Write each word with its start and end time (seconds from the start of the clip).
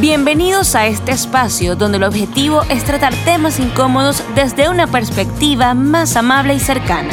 Bienvenidos 0.00 0.76
a 0.76 0.86
este 0.86 1.12
espacio 1.12 1.76
donde 1.76 1.98
el 1.98 2.04
objetivo 2.04 2.62
es 2.70 2.84
tratar 2.84 3.14
temas 3.26 3.60
incómodos 3.60 4.22
desde 4.34 4.70
una 4.70 4.86
perspectiva 4.86 5.74
más 5.74 6.16
amable 6.16 6.54
y 6.54 6.58
cercana. 6.58 7.12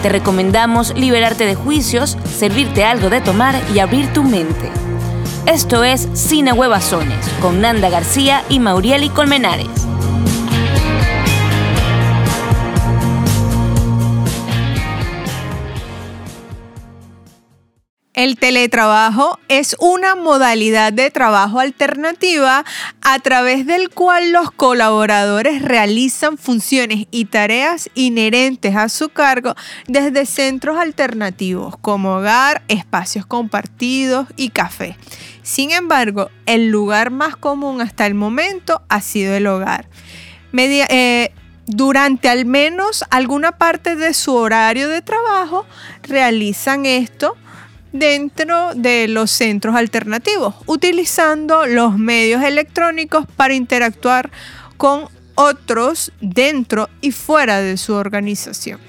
Te 0.00 0.10
recomendamos 0.10 0.94
liberarte 0.96 1.44
de 1.44 1.56
juicios, 1.56 2.16
servirte 2.24 2.84
algo 2.84 3.10
de 3.10 3.20
tomar 3.20 3.60
y 3.74 3.80
abrir 3.80 4.12
tu 4.12 4.22
mente. 4.22 4.70
Esto 5.46 5.82
es 5.82 6.08
Cine 6.12 6.52
Huevazones 6.52 7.26
con 7.40 7.60
Nanda 7.60 7.90
García 7.90 8.44
y 8.48 8.60
Maurieli 8.60 9.08
Colmenares. 9.08 9.83
El 18.14 18.38
teletrabajo 18.38 19.40
es 19.48 19.74
una 19.80 20.14
modalidad 20.14 20.92
de 20.92 21.10
trabajo 21.10 21.58
alternativa 21.58 22.64
a 23.02 23.18
través 23.18 23.66
del 23.66 23.90
cual 23.90 24.30
los 24.30 24.52
colaboradores 24.52 25.60
realizan 25.60 26.38
funciones 26.38 27.08
y 27.10 27.24
tareas 27.24 27.90
inherentes 27.94 28.76
a 28.76 28.88
su 28.88 29.08
cargo 29.08 29.56
desde 29.88 30.26
centros 30.26 30.78
alternativos 30.78 31.76
como 31.78 32.14
hogar, 32.14 32.62
espacios 32.68 33.26
compartidos 33.26 34.28
y 34.36 34.50
café. 34.50 34.96
Sin 35.42 35.72
embargo, 35.72 36.30
el 36.46 36.68
lugar 36.68 37.10
más 37.10 37.34
común 37.34 37.80
hasta 37.80 38.06
el 38.06 38.14
momento 38.14 38.82
ha 38.88 39.00
sido 39.00 39.34
el 39.34 39.48
hogar. 39.48 39.88
Eh, 40.52 41.32
durante 41.66 42.28
al 42.28 42.46
menos 42.46 43.04
alguna 43.10 43.58
parte 43.58 43.96
de 43.96 44.14
su 44.14 44.36
horario 44.36 44.88
de 44.88 45.02
trabajo 45.02 45.66
realizan 46.04 46.86
esto 46.86 47.36
dentro 47.94 48.74
de 48.74 49.06
los 49.06 49.30
centros 49.30 49.76
alternativos, 49.76 50.56
utilizando 50.66 51.64
los 51.66 51.96
medios 51.96 52.42
electrónicos 52.42 53.24
para 53.36 53.54
interactuar 53.54 54.30
con 54.76 55.08
otros 55.36 56.12
dentro 56.20 56.90
y 57.00 57.12
fuera 57.12 57.60
de 57.60 57.76
su 57.76 57.94
organización. 57.94 58.80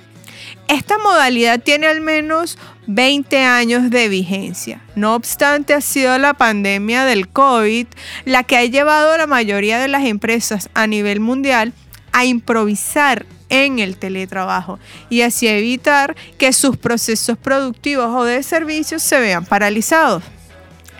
Esta 0.67 0.97
modalidad 0.97 1.61
tiene 1.61 1.85
al 1.85 2.01
menos 2.01 2.57
20 2.87 3.37
años 3.43 3.91
de 3.91 4.09
vigencia. 4.09 4.81
No 4.95 5.13
obstante, 5.13 5.75
ha 5.75 5.81
sido 5.81 6.17
la 6.17 6.33
pandemia 6.33 7.05
del 7.05 7.29
COVID 7.29 7.85
la 8.25 8.43
que 8.43 8.57
ha 8.57 8.65
llevado 8.65 9.11
a 9.11 9.17
la 9.19 9.27
mayoría 9.27 9.77
de 9.77 9.87
las 9.87 10.03
empresas 10.03 10.69
a 10.73 10.87
nivel 10.87 11.19
mundial 11.19 11.73
a 12.11 12.25
improvisar 12.25 13.27
en 13.49 13.79
el 13.79 13.97
teletrabajo 13.97 14.79
y 15.09 15.21
así 15.21 15.47
evitar 15.47 16.15
que 16.37 16.53
sus 16.53 16.77
procesos 16.77 17.37
productivos 17.37 18.07
o 18.07 18.23
de 18.23 18.43
servicios 18.43 19.03
se 19.03 19.19
vean 19.19 19.45
paralizados. 19.45 20.23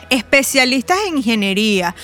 Especialistas 0.10 0.98
en 1.08 1.18
ingeniería, 1.18 1.96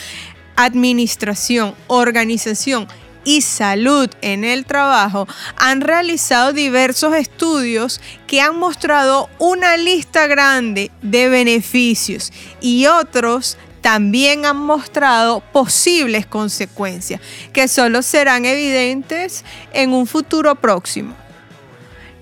administración, 0.56 1.76
organización 1.88 2.88
y 3.24 3.42
salud 3.42 4.10
en 4.22 4.44
el 4.44 4.66
trabajo 4.66 5.28
han 5.58 5.82
realizado 5.82 6.54
diversos 6.54 7.16
estudios 7.16 8.02
que 8.28 8.42
han 8.42 8.58
mostrado 8.58 9.30
una 9.38 9.78
lista 9.78 10.28
grande 10.28 10.92
de 11.02 11.30
beneficios 11.30 12.32
y 12.60 12.88
otros 12.88 13.58
también 13.82 14.46
han 14.46 14.58
mostrado 14.58 15.40
posibles 15.52 16.26
consecuencias 16.26 17.20
que 17.54 17.68
solo 17.68 18.02
serán 18.02 18.46
evidentes 18.46 19.44
en 19.74 19.94
un 19.94 20.08
futuro 20.08 20.56
próximo. 20.56 21.16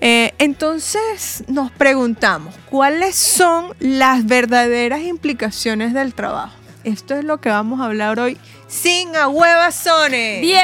Eh, 0.02 0.32
entonces 0.38 1.44
nos 1.46 1.70
preguntamos, 1.70 2.54
¿cuáles 2.70 3.14
son 3.16 3.74
las 3.80 4.24
verdaderas 4.24 5.02
implicaciones 5.02 5.92
del 5.92 6.14
trabajo? 6.14 6.54
Esto 6.84 7.14
es 7.14 7.24
lo 7.24 7.38
que 7.42 7.50
vamos 7.50 7.80
a 7.80 7.84
hablar 7.84 8.18
hoy 8.18 8.38
sin 8.66 9.14
ahuevazones. 9.14 10.40
Bien. 10.40 10.60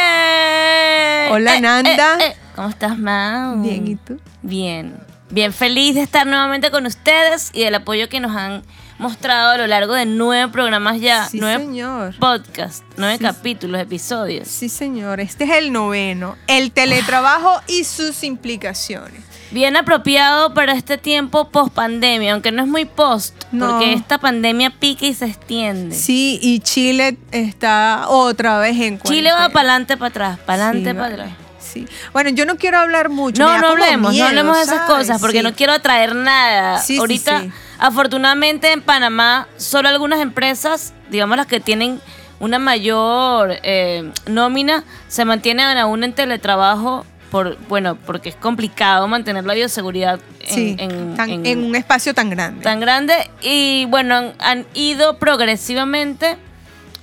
Hola 1.30 1.56
Eh, 1.56 1.60
Nanda. 1.60 2.16
eh, 2.20 2.28
eh. 2.28 2.36
¿Cómo 2.54 2.68
estás, 2.70 2.96
Mau? 2.98 3.60
Bien, 3.62 3.86
¿y 3.86 3.96
tú? 3.96 4.18
Bien. 4.40 4.94
Bien, 5.28 5.52
feliz 5.52 5.94
de 5.94 6.00
estar 6.02 6.26
nuevamente 6.26 6.70
con 6.70 6.86
ustedes 6.86 7.50
y 7.52 7.64
del 7.64 7.74
apoyo 7.74 8.08
que 8.08 8.20
nos 8.20 8.34
han 8.34 8.62
mostrado 8.98 9.50
a 9.52 9.56
lo 9.58 9.66
largo 9.66 9.94
de 9.94 10.06
nueve 10.06 10.50
programas 10.50 11.00
ya. 11.00 11.26
Sí, 11.28 11.38
nueve 11.40 11.64
señor. 11.64 12.14
podcasts, 12.18 12.82
nueve 12.96 13.16
Sí, 13.18 13.24
capítulos, 13.24 13.80
episodios. 13.80 14.48
Sí, 14.48 14.68
señor. 14.68 15.20
Este 15.20 15.44
es 15.44 15.50
el 15.50 15.72
noveno. 15.72 16.36
El 16.46 16.72
teletrabajo 16.72 17.60
y 17.66 17.84
sus 17.84 18.22
implicaciones. 18.24 19.22
Bien 19.52 19.76
apropiado 19.76 20.54
para 20.54 20.72
este 20.72 20.98
tiempo 20.98 21.48
post 21.50 21.72
pandemia, 21.72 22.32
aunque 22.32 22.50
no 22.50 22.62
es 22.62 22.68
muy 22.68 22.84
post, 22.84 23.44
No. 23.52 23.68
porque 23.70 23.92
esta 23.92 24.18
pandemia 24.18 24.70
pica 24.70 25.06
y 25.06 25.14
se 25.14 25.26
extiende. 25.26 25.94
Sí, 25.94 26.40
y 26.42 26.58
Chile 26.60 27.16
está 27.30 28.06
otra 28.08 28.58
vez 28.58 28.76
en 28.80 29.00
Chile 29.00 29.30
va 29.30 29.48
para 29.50 29.60
adelante, 29.70 29.96
para 29.96 30.08
atrás, 30.08 30.38
para 30.44 30.64
adelante, 30.70 30.90
Sí, 30.90 30.96
para 30.96 31.14
atrás. 31.14 31.30
Sí. 31.60 31.86
Bueno, 32.12 32.30
yo 32.30 32.44
no 32.44 32.56
quiero 32.56 32.78
hablar 32.78 33.08
mucho. 33.08 33.40
No, 33.42 33.56
no 33.58 33.68
hablemos, 33.68 34.10
miedo, 34.12 34.24
no 34.24 34.28
hablemos 34.30 34.56
de 34.56 34.62
esas 34.64 34.80
cosas 34.86 35.20
porque 35.20 35.38
Sí. 35.38 35.42
no 35.44 35.52
quiero 35.54 35.72
atraer 35.74 36.16
nada. 36.16 36.78
Sí, 36.80 36.94
sí, 36.94 36.98
Ahorita, 36.98 37.40
sí. 37.42 37.50
Afortunadamente 37.78 38.72
en 38.72 38.80
Panamá, 38.82 39.48
solo 39.56 39.88
algunas 39.88 40.20
empresas, 40.20 40.92
digamos 41.10 41.36
las 41.36 41.46
que 41.46 41.60
tienen 41.60 42.00
una 42.38 42.58
mayor 42.58 43.54
eh, 43.62 44.10
nómina, 44.26 44.84
se 45.08 45.24
mantienen 45.24 45.78
aún 45.78 46.04
en 46.04 46.12
teletrabajo 46.12 47.06
por, 47.30 47.58
bueno, 47.68 47.96
porque 47.96 48.28
es 48.28 48.36
complicado 48.36 49.08
mantener 49.08 49.44
la 49.44 49.54
bioseguridad 49.54 50.20
en, 50.40 50.48
Sí, 50.54 50.76
en- 50.78 51.16
tan- 51.16 51.30
en- 51.30 51.46
en 51.46 51.64
un 51.64 51.74
espacio 51.74 52.14
tan 52.14 52.30
grande. 52.30 52.62
tan 52.62 52.78
grande 52.80 53.14
y 53.42 53.86
bueno, 53.86 54.14
han, 54.16 54.34
han 54.38 54.66
ido 54.74 55.18
progresivamente 55.18 56.36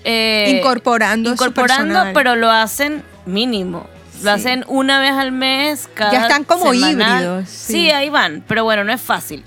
eh, 0.06 0.56
Incorporando 0.58 1.32
incorporando, 1.32 2.04
pero 2.14 2.36
lo 2.36 2.52
hacen 2.52 3.04
mínimo. 3.26 3.88
Lo 4.22 4.30
Sí. 4.36 4.40
hacen 4.42 4.66
una 4.68 5.00
vez 5.00 5.12
al 5.12 5.32
mes, 5.32 5.90
cada 5.94 6.12
Ya 6.12 6.22
están 6.24 6.44
como 6.44 6.72
semanal. 6.74 7.22
híbridos, 7.24 7.50
Sí. 7.50 7.74
sí. 7.74 7.92
ahí 7.92 8.10
van, 8.10 8.44
pero 8.48 8.64
bueno, 8.64 8.84
no 8.84 8.92
es 8.94 9.02
fácil. 9.02 9.44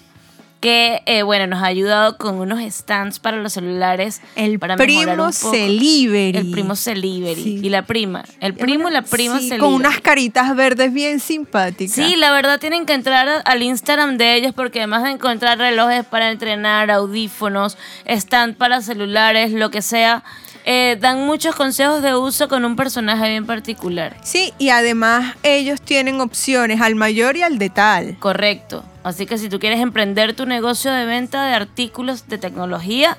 que 0.64 1.02
eh, 1.06 1.22
bueno 1.22 1.46
nos 1.46 1.62
ha 1.62 1.66
ayudado 1.66 2.16
con 2.16 2.36
unos 2.40 2.58
stands 2.72 3.18
para 3.18 3.36
los 3.36 3.52
celulares 3.52 4.22
El 4.34 4.58
para 4.58 4.76
primo. 4.76 5.30
Celivery. 5.30 6.36
el 6.38 6.50
primo 6.50 6.74
Celivery 6.74 7.42
Sí. 7.42 7.60
y 7.62 7.68
la 7.68 7.82
prima 7.82 8.24
el 8.40 8.54
primo 8.54 8.88
y 8.88 8.92
la 8.92 9.02
prima 9.02 9.38
Sí, 9.40 9.50
Con 9.58 9.74
unas 9.74 10.00
caritas 10.00 10.54
verdes 10.56 10.92
bien 10.92 11.20
simpáticas. 11.20 11.94
Sí, 11.94 12.16
la 12.16 12.32
verdad 12.32 12.58
tienen 12.58 12.86
que 12.86 12.94
entrar 12.94 13.42
al 13.44 13.62
Instagram 13.62 14.16
de 14.16 14.36
ellos 14.36 14.52
porque 14.54 14.78
además 14.80 15.02
de 15.02 15.10
encontrar 15.10 15.58
relojes 15.58 16.04
para 16.04 16.30
entrenar, 16.30 16.90
audífonos, 16.90 17.76
stand 18.06 18.56
para 18.56 18.80
celulares, 18.80 19.52
lo 19.52 19.70
que 19.70 19.82
sea, 19.82 20.24
eh, 20.64 20.96
dan 20.98 21.26
muchos 21.26 21.54
consejos 21.54 22.00
de 22.02 22.16
uso 22.16 22.48
con 22.48 22.64
un 22.64 22.74
personaje 22.74 23.28
bien 23.28 23.44
particular. 23.44 24.16
Sí, 24.22 24.52
y 24.58 24.70
además 24.70 25.36
ellos 25.42 25.80
tienen 25.82 26.20
opciones 26.20 26.80
al 26.80 26.94
mayor 26.94 27.36
y 27.36 27.42
al 27.42 27.58
de 27.58 27.70
tal. 27.70 28.18
Correcto. 28.18 28.84
Así 29.02 29.26
que 29.26 29.36
si 29.36 29.50
tú 29.50 29.58
quieres 29.58 29.80
emprender 29.80 30.34
tu 30.34 30.46
negocio 30.46 30.90
de 30.90 31.04
venta 31.04 31.44
de 31.44 31.52
artículos 31.52 32.28
de 32.28 32.38
tecnología, 32.38 33.18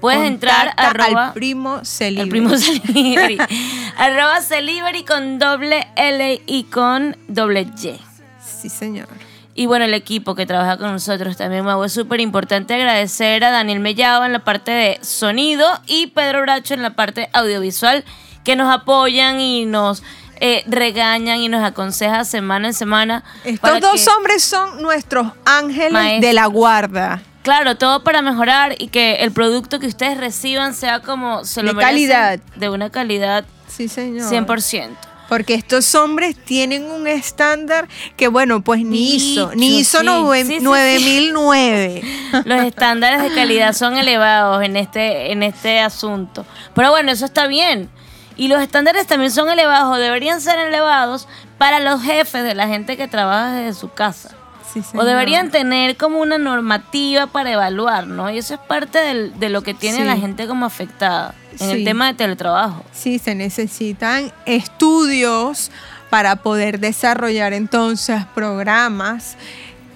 puedes 0.00 0.22
entrar 0.22 0.72
arroba 0.78 1.28
al 1.28 1.32
primo 1.34 1.84
Celivery. 1.84 2.22
el 2.22 2.28
primo 2.30 2.56
Celivery. 2.56 3.38
arroba 3.98 4.40
Celivery 4.40 5.04
con 5.04 5.38
doble 5.38 5.86
L 5.96 6.40
y 6.46 6.64
con 6.64 7.16
doble 7.28 7.66
Y. 7.82 8.00
Sí, 8.42 8.70
señor. 8.70 9.08
Y 9.58 9.64
bueno, 9.64 9.86
el 9.86 9.94
equipo 9.94 10.34
que 10.34 10.44
trabaja 10.44 10.76
con 10.76 10.92
nosotros 10.92 11.36
también, 11.38 11.64
Mau, 11.64 11.82
es 11.82 11.92
súper 11.92 12.20
importante 12.20 12.74
agradecer 12.74 13.42
a 13.42 13.50
Daniel 13.50 13.80
Mellado 13.80 14.26
en 14.26 14.32
la 14.32 14.40
parte 14.44 14.70
de 14.70 14.98
sonido 15.02 15.66
y 15.86 16.08
Pedro 16.08 16.42
Bracho 16.42 16.74
en 16.74 16.82
la 16.82 16.90
parte 16.90 17.30
audiovisual, 17.32 18.04
que 18.44 18.54
nos 18.54 18.70
apoyan 18.70 19.40
y 19.40 19.64
nos 19.64 20.02
eh, 20.40 20.62
regañan 20.66 21.38
y 21.40 21.48
nos 21.48 21.64
aconsejan 21.64 22.26
semana 22.26 22.68
en 22.68 22.74
semana. 22.74 23.24
Estos 23.44 23.80
dos 23.80 24.06
hombres 24.08 24.44
son 24.44 24.82
nuestros 24.82 25.28
ángeles 25.46 25.92
Maestros. 25.92 26.20
de 26.28 26.32
la 26.34 26.46
guarda. 26.46 27.22
Claro, 27.42 27.76
todo 27.78 28.04
para 28.04 28.20
mejorar 28.20 28.74
y 28.78 28.88
que 28.88 29.14
el 29.20 29.32
producto 29.32 29.78
que 29.78 29.86
ustedes 29.86 30.18
reciban 30.18 30.74
sea 30.74 31.00
como 31.00 31.44
se 31.46 31.62
lo 31.62 31.68
De 31.68 31.74
merecen, 31.76 31.92
calidad. 31.94 32.40
De 32.56 32.68
una 32.68 32.90
calidad 32.90 33.46
Sí, 33.68 33.88
señor. 33.88 34.30
100%. 34.30 34.90
Porque 35.28 35.54
estos 35.54 35.94
hombres 35.96 36.36
tienen 36.36 36.84
un 36.90 37.08
estándar 37.08 37.88
que, 38.16 38.28
bueno, 38.28 38.62
pues 38.62 38.84
ni 38.84 39.14
hizo, 39.16 39.50
ni 39.56 39.78
hizo 39.78 40.00
sí. 40.00 40.06
nove- 40.06 40.42
Sí, 40.44 40.52
sí, 40.52 40.58
sí. 40.58 40.64
9009. 40.64 42.02
Los 42.44 42.62
estándares 42.64 43.22
de 43.22 43.34
calidad 43.34 43.72
son 43.72 43.96
elevados 43.96 44.62
en 44.62 44.76
este, 44.76 45.32
en 45.32 45.42
este 45.42 45.80
asunto. 45.80 46.46
Pero 46.74 46.90
bueno, 46.90 47.10
eso 47.10 47.24
está 47.24 47.46
bien. 47.48 47.90
Y 48.38 48.48
los 48.48 48.60
estándares 48.62 49.06
también 49.06 49.30
son 49.32 49.48
elevados, 49.48 49.96
o 49.96 49.98
deberían 49.98 50.40
ser 50.42 50.58
elevados 50.58 51.26
para 51.56 51.80
los 51.80 52.02
jefes 52.02 52.44
de 52.44 52.54
la 52.54 52.68
gente 52.68 52.96
que 52.98 53.08
trabaja 53.08 53.52
desde 53.54 53.80
su 53.80 53.88
casa. 53.90 54.35
Sí, 54.72 54.82
O 54.94 55.04
deberían 55.04 55.50
tener 55.50 55.96
como 55.96 56.18
una 56.18 56.38
normativa 56.38 57.26
para 57.28 57.52
evaluar, 57.52 58.06
¿no? 58.06 58.30
Y 58.30 58.38
eso 58.38 58.54
es 58.54 58.60
parte 58.60 58.98
del- 58.98 59.38
de 59.38 59.48
lo 59.48 59.62
que 59.62 59.72
tiene 59.74 59.98
Sí. 59.98 60.04
la 60.04 60.16
gente 60.16 60.46
como 60.46 60.66
afectada 60.66 61.34
en 61.60 61.70
el 61.70 61.84
tema 61.84 62.06
de 62.08 62.14
teletrabajo. 62.14 62.84
Sí, 62.92 63.18
se 63.18 63.34
necesitan 63.34 64.32
estudios 64.44 65.70
para 66.10 66.36
poder 66.36 66.78
desarrollar 66.80 67.52
entonces 67.52 68.24
programas 68.34 69.36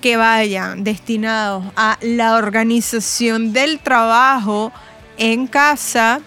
que 0.01 0.17
vayan 0.17 0.83
destinados 0.83 1.65
a 1.77 1.99
la 2.01 2.35
organización 2.37 3.53
del 3.53 3.79
trabajo 3.81 4.73
en 5.19 5.47
casa 5.47 6.21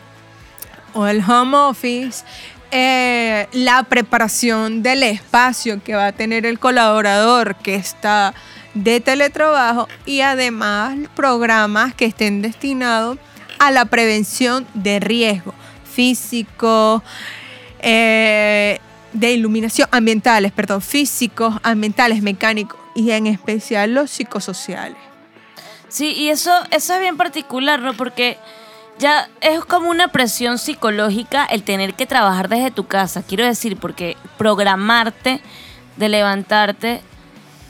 o 0.94 1.08
el 1.08 1.24
home 1.28 1.58
office, 1.58 2.24
eh, 2.76 3.48
la 3.52 3.84
preparación 3.84 4.82
del 4.82 5.04
espacio 5.04 5.82
que 5.84 5.94
va 5.94 6.08
a 6.08 6.12
tener 6.12 6.48
el 6.48 6.58
colaborador 6.58 7.56
que 7.58 7.76
está 7.76 8.34
de 8.74 9.00
teletrabajo 9.00 9.88
y 10.08 10.22
además 10.22 10.98
programas 11.16 11.94
que 11.94 12.06
estén 12.06 12.42
destinados 12.42 13.20
a 13.60 13.70
la 13.70 13.86
prevención 13.86 14.66
de 14.74 15.00
riesgo 15.00 15.54
físico, 15.84 17.04
eh, 17.80 18.80
de 19.14 19.32
iluminación 19.34 19.88
ambientales, 19.92 20.52
perdón, 20.52 20.82
físicos, 20.82 21.54
ambientales, 21.62 22.24
mecánicos 22.24 22.80
y 22.96 23.12
en 23.12 23.28
especial 23.28 23.94
los 23.94 24.10
psicosociales. 24.10 24.98
Sí, 25.90 26.08
y 26.14 26.30
eso, 26.30 26.52
eso 26.72 26.96
es 26.96 27.00
bien 27.00 27.18
particular, 27.18 27.80
¿no? 27.80 27.94
Porque 27.94 28.40
ya 29.00 29.30
es 29.42 29.64
como 29.66 29.90
una 29.90 30.10
presión 30.10 30.58
psicológica 30.58 31.46
el 31.46 31.64
tener 31.64 31.94
que 31.94 32.06
trabajar 32.06 32.50
desde 32.50 32.72
tu 32.72 32.88
casa. 32.88 33.24
Quiero 33.24 33.46
decir, 33.46 33.78
porque 33.78 34.18
programarte 34.38 35.42
de 35.98 36.10
levantarte, 36.10 37.02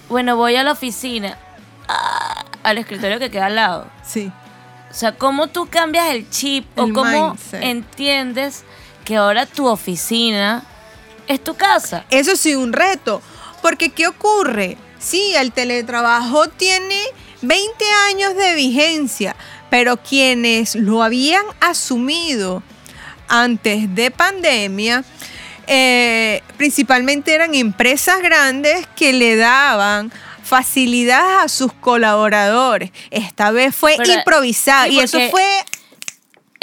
bueno, 0.10 0.36
voy 0.36 0.56
a 0.56 0.64
la 0.64 0.72
oficina, 0.74 1.38
ah, 1.88 2.46
al 2.64 2.78
escritorio 2.78 3.20
que 3.20 3.31
queda 3.31 3.48
al 3.48 3.56
lado. 3.56 3.88
Sí. 4.04 4.31
O 4.90 4.94
sea, 4.94 5.14
cómo 5.14 5.48
tú 5.48 5.68
cambias 5.70 6.10
el 6.10 6.30
chip 6.30 6.68
o 6.78 6.84
cómo 6.94 7.31
mindset. 7.31 7.64
entiendes 7.64 8.64
que 9.04 9.18
ahora 9.18 9.46
tu 9.46 9.68
oficina 9.68 10.64
es 11.28 11.44
tu 11.44 11.56
casa. 11.56 12.06
Eso 12.10 12.36
sí, 12.36 12.56
un 12.56 12.74
reto. 12.74 13.22
Porque 13.62 13.90
¿qué 13.90 14.08
ocurre? 14.08 14.78
Sí, 15.00 15.34
el 15.36 15.52
teletrabajo 15.52 16.48
tiene 16.48 17.00
20 17.42 17.86
años 18.10 18.36
de 18.36 18.56
vigencia, 18.56 19.36
pero 19.74 19.98
quienes 19.98 20.75
lo 20.75 21.02
habían 21.02 21.44
asumido 21.60 22.62
antes 23.28 23.96
de 23.96 24.12
pandemia, 24.12 25.04
eh, 25.66 26.44
principalmente 26.58 27.34
eran 27.34 27.56
empresas 27.56 28.22
grandes 28.22 28.86
que 28.96 29.14
le 29.14 29.36
daban 29.36 30.14
facilidades 30.44 31.46
a 31.46 31.48
sus 31.48 31.74
colaboradores. 31.74 32.92
Esta 33.10 33.50
vez 33.50 33.75
fue 33.75 33.96
Pero, 33.98 34.94
y 34.94 35.00
eso 35.00 35.18
fue 35.31 35.44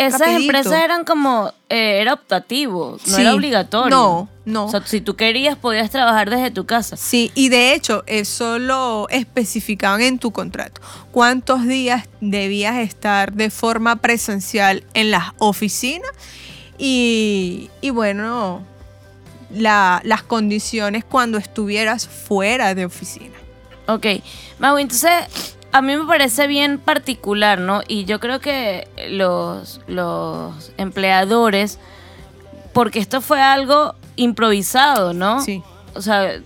Esas 0.07 0.21
Rapidito. 0.21 0.43
empresas 0.43 0.83
eran 0.83 1.05
como, 1.05 1.53
eh, 1.69 1.99
era 2.01 2.15
optativo, 2.15 2.99
no 3.07 3.15
Sí. 3.17 3.21
era 3.21 3.35
obligatorio. 3.35 3.91
No, 3.91 4.29
no. 4.47 4.65
O 4.67 4.71
sea, 4.71 4.83
si 4.87 5.01
tú 5.01 5.15
querías, 5.17 5.57
podías 5.57 5.91
trabajar 5.91 6.31
desde 6.31 6.51
tu 6.51 6.65
casa. 6.67 6.97
Sí, 6.97 7.31
y 7.35 7.49
de 7.51 7.75
hecho 7.75 8.03
eso 8.07 8.59
lo 8.59 9.09
especificaban 9.11 10.01
en 10.01 10.19
tu 10.19 10.31
contrato. 10.33 10.81
¿Cuántos 11.13 11.67
días 11.67 12.09
debías 12.21 12.77
estar 12.79 13.33
de 13.35 13.51
forma 13.51 13.97
presencial 13.97 14.85
en 14.95 15.11
las 15.11 15.33
oficinas? 15.39 16.11
Y, 16.79 17.71
y 17.81 17.91
bueno, 17.91 18.63
la- 19.55 20.01
las 20.05 20.23
condiciones 20.23 21.05
cuando 21.05 21.37
estuvieras 21.39 22.07
fuera 22.09 22.75
de 22.75 22.87
oficina. 22.87 23.35
Ok, 23.87 24.07
Mau, 24.59 24.79
entonces 24.79 25.11
a 25.73 25.83
mí 25.83 25.97
me 25.97 26.05
parece 26.05 26.47
bien 26.47 26.79
particular, 26.79 27.59
¿no? 27.59 27.83
Y 27.87 28.05
yo 28.05 28.21
creo 28.21 28.41
que 28.41 28.89
los, 29.09 29.81
los 29.87 30.73
empleadores, 30.77 31.79
porque 32.73 32.99
esto 32.99 33.21
fue 33.21 33.41
algo 33.41 33.95
improvisado, 34.17 35.13
¿no? 35.13 35.43
Sí. 35.43 35.63
O 35.95 36.03
sea, 36.03 36.41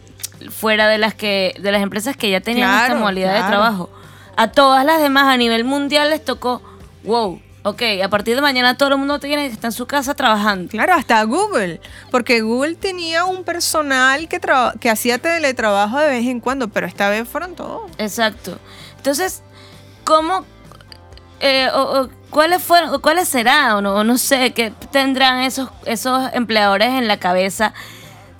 fuera 0.50 0.88
de 0.88 0.98
las 0.98 1.14
que 1.14 1.54
de 1.58 1.72
las 1.72 1.82
empresas 1.82 2.16
que 2.16 2.30
ya 2.30 2.40
tenían 2.40 2.70
esta 2.70 2.86
Claro, 2.86 3.00
modalidad 3.00 3.34
de 3.34 3.48
trabajo. 3.48 3.90
A 4.36 4.50
todas 4.50 4.84
las 4.84 5.00
demás 5.00 5.24
a 5.24 5.36
nivel 5.36 5.64
mundial 5.64 6.10
les 6.10 6.24
tocó, 6.24 6.60
wow, 7.04 7.40
ok, 7.62 7.82
a 8.02 8.08
partir 8.08 8.34
de 8.34 8.42
mañana 8.42 8.76
todo 8.76 8.90
el 8.90 8.98
mundo 8.98 9.18
tiene 9.20 9.46
que 9.48 9.54
estar 9.54 9.68
en 9.68 9.72
su 9.72 9.86
casa 9.86 10.14
trabajando. 10.14 10.68
Claro, 10.70 10.94
hasta 10.94 11.22
Google, 11.24 11.80
porque 12.10 12.40
Google 12.42 12.74
tenía 12.74 13.24
un 13.24 13.44
personal 13.44 14.28
que, 14.28 14.40
que 14.80 14.90
hacía 14.90 15.18
teletrabajo 15.18 15.98
de 15.98 16.08
vez 16.08 16.26
en 16.26 16.40
cuando, 16.40 16.68
pero 16.68 16.86
esta 16.86 17.08
vez 17.08 17.28
fueron 17.28 17.54
todos. 17.54 17.90
Exacto. 17.98 18.58
Entonces, 19.04 19.42
¿cómo, 20.02 20.46
eh, 21.40 21.68
o, 21.74 22.00
o 22.00 22.08
cuáles 22.30 22.62
fueron, 22.62 23.02
cuáles 23.02 23.28
serán, 23.28 23.72
o 23.72 23.80
no, 23.82 24.02
no 24.02 24.16
sé, 24.16 24.54
qué 24.54 24.72
tendrán 24.90 25.40
esos, 25.40 25.68
esos 25.84 26.32
empleadores 26.32 26.88
en 26.88 27.06
la 27.06 27.18
cabeza, 27.18 27.74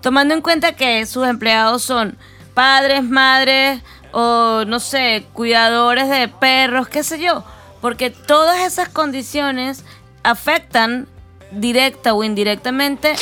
tomando 0.00 0.32
en 0.32 0.40
cuenta 0.40 0.72
que 0.72 1.04
sus 1.04 1.28
empleados 1.28 1.82
son 1.82 2.16
padres, 2.54 3.04
madres, 3.04 3.82
o 4.12 4.64
no 4.66 4.80
sé, 4.80 5.26
cuidadores 5.34 6.08
de 6.08 6.28
perros, 6.28 6.88
qué 6.88 7.02
sé 7.02 7.20
yo, 7.20 7.44
porque 7.82 8.08
todas 8.08 8.60
esas 8.60 8.88
condiciones 8.88 9.84
afectan 10.22 11.08
directa 11.50 12.14
o 12.14 12.24
indirectamente 12.24 13.16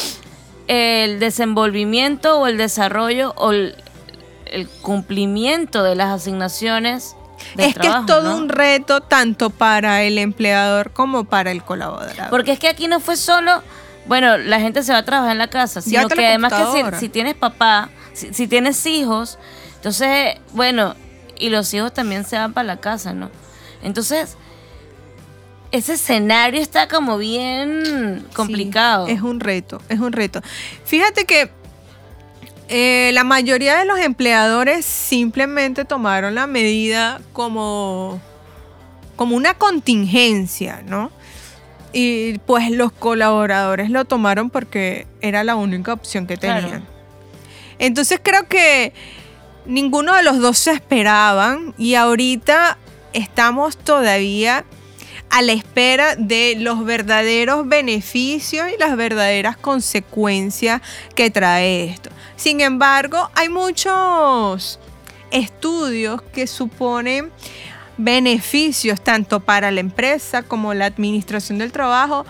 el 0.69 1.19
desenvolvimiento 1.19 2.39
o 2.39 2.47
el 2.47 2.57
desarrollo 2.57 3.35
o 3.37 3.51
el 3.51 3.75
cumplimiento 4.81 5.83
de 5.83 5.97
las 5.97 6.11
asignaciones 6.11 7.17
del 7.57 7.71
es 7.71 7.75
que 7.75 7.87
es 7.87 8.07
todo 8.07 8.31
¿no? 8.31 8.37
un 8.37 8.49
reto 8.49 9.01
tanto 9.01 9.51
para 9.51 10.03
el 10.03 10.19
empleador 10.19 10.93
como 10.93 11.25
para 11.25 11.51
el 11.51 11.63
colaborador. 11.63 12.31
Porque 12.31 12.53
es 12.53 12.59
que 12.59 12.69
aquí 12.69 12.89
no 12.89 13.01
fue 13.01 13.17
solo, 13.17 13.63
bueno, 14.07 14.39
la 14.39 14.61
gente 14.61 14.83
se 14.83 14.93
va 14.93 14.99
a 14.99 15.05
trabajar 15.05 15.33
en 15.33 15.39
la 15.39 15.51
casa, 15.51 15.81
sino 15.81 16.09
que 16.09 16.27
además 16.27 16.53
que 16.53 16.93
si, 16.95 17.01
si 17.01 17.09
tienes 17.09 17.35
papá, 17.35 17.91
si, 18.13 18.33
si 18.33 18.47
tienes 18.47 18.85
hijos, 18.87 19.39
entonces, 19.77 20.37
bueno, 20.53 20.95
y 21.39 21.51
los 21.51 21.73
hijos 21.75 21.93
también 21.93 22.25
se 22.25 22.37
van 22.37 22.53
para 22.53 22.65
la 22.65 22.77
casa, 22.79 23.13
¿no? 23.13 23.31
Entonces, 23.83 24.37
ese 25.73 25.95
escenario 25.95 26.61
está 26.61 26.87
como 26.87 27.19
bien 27.19 28.25
complicado. 28.35 29.07
Sí, 29.07 29.13
es 29.13 29.23
un 29.23 29.41
reto, 29.41 29.81
es 29.89 29.99
un 29.99 30.13
reto. 30.13 30.41
Fíjate 30.85 31.25
que 31.25 31.51
eh, 32.75 33.11
la 33.13 33.23
mayoría 33.23 33.77
de 33.79 33.85
los 33.85 33.99
empleadores 33.99 34.87
simplemente 34.87 35.85
tomaron 35.85 36.35
la 36.35 36.47
medida 36.47 37.21
como, 37.35 38.19
como 39.15 39.37
una 39.37 39.53
contingencia, 39.55 40.83
¿no? 40.87 41.11
Y 41.93 42.39
pues 42.47 42.71
los 42.71 42.91
colaboradores 42.91 43.91
lo 43.91 44.07
tomaron 44.07 44.49
porque 44.49 45.07
era 45.21 45.45
la 45.45 45.55
única 45.55 45.93
opción 45.93 46.27
que 46.27 46.39
Claro. 46.39 46.63
tenían. 46.63 46.85
Entonces 47.79 48.21
creo 48.23 48.49
que 48.49 48.95
ninguno 49.67 50.15
de 50.15 50.23
los 50.23 50.39
dos 50.41 50.57
se 50.57 50.73
esperaban 50.73 51.75
y 51.77 51.95
ahorita 51.97 52.79
estamos 53.13 53.77
todavía 53.77 54.65
a 55.33 55.41
la 55.41 55.53
espera 55.53 56.15
de 56.15 56.57
los 56.59 56.85
verdaderos 56.85 57.67
beneficios 57.67 58.69
y 58.71 58.79
las 58.79 58.95
verdaderas 58.99 59.57
consecuencias 59.57 60.83
que 61.15 61.31
trae 61.31 61.85
esto. 61.85 62.11
Sin 62.37 62.61
embargo, 62.61 63.31
hay 63.35 63.49
muchos 63.49 64.79
estudios 65.31 66.21
que 66.21 66.47
suponen 66.47 67.33
beneficios 67.97 69.01
tanto 69.01 69.41
para 69.41 69.71
la 69.71 69.81
empresa 69.81 70.43
como 70.43 70.75
la 70.75 70.85
administración 70.85 71.57
del 71.57 71.73
trabajo 71.73 72.27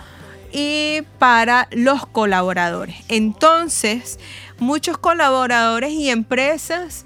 y 0.53 1.01
para 1.19 1.67
los 1.71 2.05
colaboradores. 2.05 2.95
Entonces, 3.09 4.17
muchos 4.59 4.97
colaboradores 4.97 5.91
y 5.91 6.09
empresas 6.09 7.03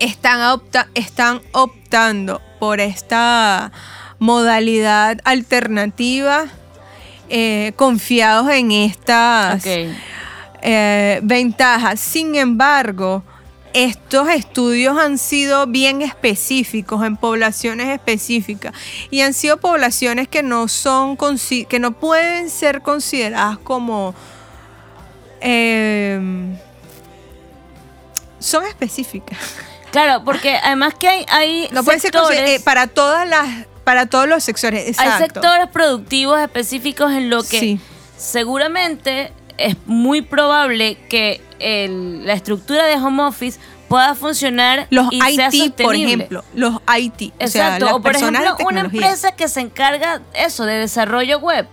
están, 0.00 0.60
están 0.94 1.40
optando 1.52 2.42
por 2.58 2.80
esta 2.80 3.70
modalidad 4.22 5.18
alternativa, 5.24 6.46
eh, 7.28 7.72
confiados 7.74 8.48
en 8.50 8.70
estas 8.70 9.64
eh, 10.62 11.18
ventajas. 11.24 11.98
Sin 11.98 12.36
embargo, 12.36 13.24
estos 13.72 14.28
estudios 14.28 14.96
han 14.96 15.18
sido 15.18 15.66
bien 15.66 16.02
específicos 16.02 17.04
en 17.04 17.16
poblaciones 17.16 17.88
específicas 17.88 18.72
y 19.10 19.22
han 19.22 19.34
sido 19.34 19.56
poblaciones 19.56 20.28
que 20.28 20.44
no 20.44 20.68
son 20.68 21.18
que 21.68 21.78
no 21.80 21.90
pueden 21.90 22.48
ser 22.48 22.80
consideradas 22.80 23.58
como 23.58 24.14
eh, 25.40 26.20
son 28.38 28.66
específicas. 28.66 29.38
Claro, 29.90 30.24
porque 30.24 30.56
además 30.62 30.94
que 30.94 31.08
hay, 31.08 31.26
hay 31.28 31.68
No 31.72 31.82
pueden 31.82 32.00
ser 32.00 32.12
sectores, 32.12 32.38
eh, 32.38 32.60
para 32.64 32.86
todas 32.86 33.28
las, 33.28 33.66
para 33.84 34.06
todos 34.06 34.28
los 34.28 34.42
sectores. 34.44 34.88
Exacto. 34.88 35.12
hay 35.12 35.22
sectores 35.22 35.66
productivos 35.68 36.40
específicos 36.40 37.12
en 37.12 37.30
lo 37.30 37.42
que 37.42 37.58
Sí. 37.60 37.80
seguramente 38.16 39.32
es 39.58 39.76
muy 39.86 40.22
probable 40.22 40.96
que 41.08 41.40
el- 41.58 42.26
la 42.26 42.32
estructura 42.32 42.84
de 42.86 42.94
home 42.96 43.22
office 43.24 43.58
pueda 43.88 44.14
funcionar 44.14 44.86
Los 44.90 45.08
y 45.12 45.20
sea 45.20 45.48
IT, 45.50 45.70
por 45.82 45.94
sostenible. 45.94 46.14
ejemplo, 46.14 46.44
los 46.54 46.80
IT, 46.98 47.32
o 47.34 47.46
sea, 47.46 47.66
Exacto, 47.66 47.84
las 47.84 47.94
o 47.94 48.00
por 48.00 48.12
personas 48.12 48.42
ejemplo, 48.42 48.56
de 48.58 48.64
una 48.64 48.80
empresa 48.80 49.32
que 49.32 49.48
se 49.48 49.60
encarga 49.60 50.22
eso 50.34 50.64
de 50.64 50.74
desarrollo 50.74 51.38
web. 51.40 51.66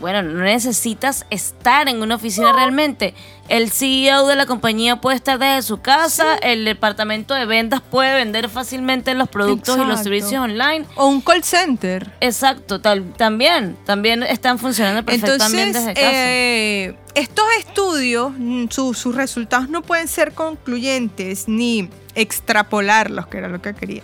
Bueno, 0.00 0.22
no 0.22 0.42
necesitas 0.42 1.26
estar 1.28 1.86
en 1.88 2.00
una 2.00 2.14
oficina 2.14 2.52
realmente. 2.52 3.12
El 3.50 3.70
CEO 3.70 4.26
de 4.26 4.34
la 4.34 4.46
compañía 4.46 4.96
puede 5.00 5.16
estar 5.16 5.38
desde 5.38 5.60
su 5.62 5.80
casa, 5.82 6.36
el 6.36 6.64
departamento 6.64 7.34
de 7.34 7.44
ventas 7.44 7.82
puede 7.82 8.14
vender 8.14 8.48
fácilmente 8.48 9.12
los 9.14 9.28
productos 9.28 9.76
y 9.76 9.84
los 9.84 10.00
servicios 10.00 10.42
online. 10.42 10.86
o 10.94 11.06
un 11.06 11.20
call 11.20 11.44
center. 11.44 12.10
Exacto, 12.20 12.80
tal, 12.80 13.12
también, 13.14 13.76
también 13.84 14.22
están 14.22 14.58
funcionando 14.58 15.04
perfectamente 15.04 15.60
Entonces, 15.62 15.84
desde 15.86 15.94
casa. 15.94 16.10
eh, 16.14 16.96
estos 17.14 17.44
estudios, 17.58 18.32
mm, 18.38 18.68
su- 18.70 18.94
sus 18.94 19.14
resultados 19.14 19.68
no 19.68 19.82
pueden 19.82 20.08
ser 20.08 20.32
concluyentes 20.32 21.46
ni 21.46 21.90
extrapolarlos, 22.14 23.26
que 23.26 23.36
era 23.38 23.48
lo 23.48 23.60
que 23.60 23.74
quería. 23.74 24.02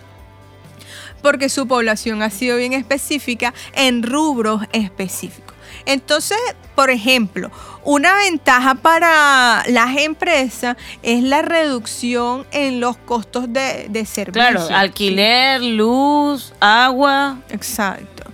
Porque 1.22 1.48
su 1.48 1.66
población 1.66 2.22
ha 2.22 2.30
sido 2.30 2.56
bien 2.58 2.72
específica 2.74 3.54
en 3.74 4.02
rubros 4.02 4.62
específicos. 4.72 5.55
Entonces, 5.86 6.38
por 6.74 6.90
ejemplo, 6.90 7.50
una 7.84 8.16
ventaja 8.16 8.74
para 8.74 9.62
las 9.68 9.96
empresas 9.96 10.76
es 11.02 11.22
la 11.22 11.42
reducción 11.42 12.44
en 12.50 12.80
los 12.80 12.96
costos 12.96 13.52
de, 13.52 13.86
de 13.88 14.04
servicio. 14.04 14.32
claro, 14.32 14.66
alquiler, 14.74 15.62
luz, 15.62 16.52
agua. 16.60 17.38
Exacto. 17.48 18.24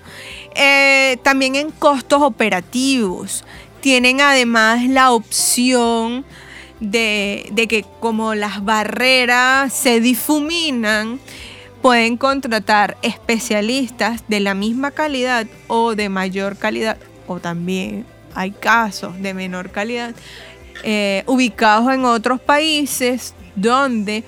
Eh, 0.54 1.18
también 1.22 1.54
en 1.54 1.70
costos 1.70 2.22
operativos. 2.22 3.44
Tienen 3.80 4.20
además 4.20 4.84
la 4.86 5.10
opción 5.12 6.24
de, 6.80 7.48
de 7.52 7.68
que 7.68 7.84
como 8.00 8.34
las 8.34 8.64
barreras 8.64 9.72
se 9.72 10.00
difuminan, 10.00 11.20
pueden 11.82 12.16
contratar 12.16 12.96
especialistas 13.02 14.22
de 14.28 14.40
la 14.40 14.54
misma 14.54 14.92
calidad 14.92 15.46
o 15.66 15.94
de 15.94 16.08
mayor 16.08 16.56
calidad, 16.56 16.96
o 17.32 17.40
también 17.40 18.06
hay 18.34 18.50
casos 18.50 19.20
de 19.20 19.34
menor 19.34 19.70
calidad, 19.70 20.14
eh, 20.84 21.22
ubicados 21.26 21.92
en 21.92 22.04
otros 22.04 22.40
países 22.40 23.34
donde 23.54 24.24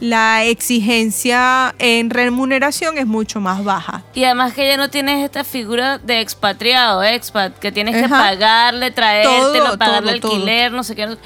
la 0.00 0.44
exigencia 0.44 1.74
en 1.78 2.10
remuneración 2.10 2.98
es 2.98 3.06
mucho 3.06 3.40
más 3.40 3.62
baja. 3.64 4.02
Y 4.14 4.24
además 4.24 4.52
que 4.52 4.66
ya 4.66 4.76
no 4.76 4.90
tienes 4.90 5.24
esta 5.24 5.44
figura 5.44 5.98
de 5.98 6.20
expatriado, 6.20 7.02
expat, 7.02 7.58
que 7.58 7.72
tienes 7.72 8.00
que 8.00 8.08
pagarle, 8.08 8.90
traértelo, 8.90 9.64
Todo, 9.66 9.78
pagarle 9.78 10.20
todo, 10.20 10.32
alquiler, 10.32 10.72
no 10.72 10.82
sé 10.84 10.94
qué. 10.94 11.16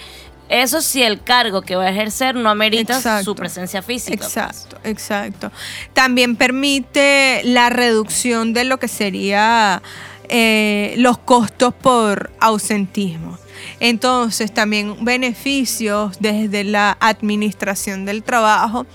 Eso 0.48 0.80
sí, 0.80 1.02
el 1.02 1.22
cargo 1.22 1.60
que 1.60 1.76
va 1.76 1.84
a 1.84 1.90
ejercer 1.90 2.34
no 2.34 2.48
amerita 2.48 2.96
Exacto. 2.96 3.24
su 3.24 3.34
presencia 3.34 3.82
física. 3.82 4.16
pues. 4.16 4.28
Exacto, 4.28 4.78
exacto. 4.84 5.52
También 5.92 6.36
permite 6.36 7.42
la 7.44 7.68
reducción 7.68 8.54
de 8.54 8.64
lo 8.64 8.78
que 8.78 8.88
sería 8.88 9.82
eh, 10.28 10.94
los 10.98 11.18
costos 11.18 11.74
por 11.74 12.30
ausentismo. 12.40 13.38
Entonces, 13.80 14.52
también 14.52 15.04
beneficios 15.04 16.16
desde 16.20 16.64
la 16.64 16.96
administración 17.00 18.04
del 18.04 18.22
trabajo 18.22 18.86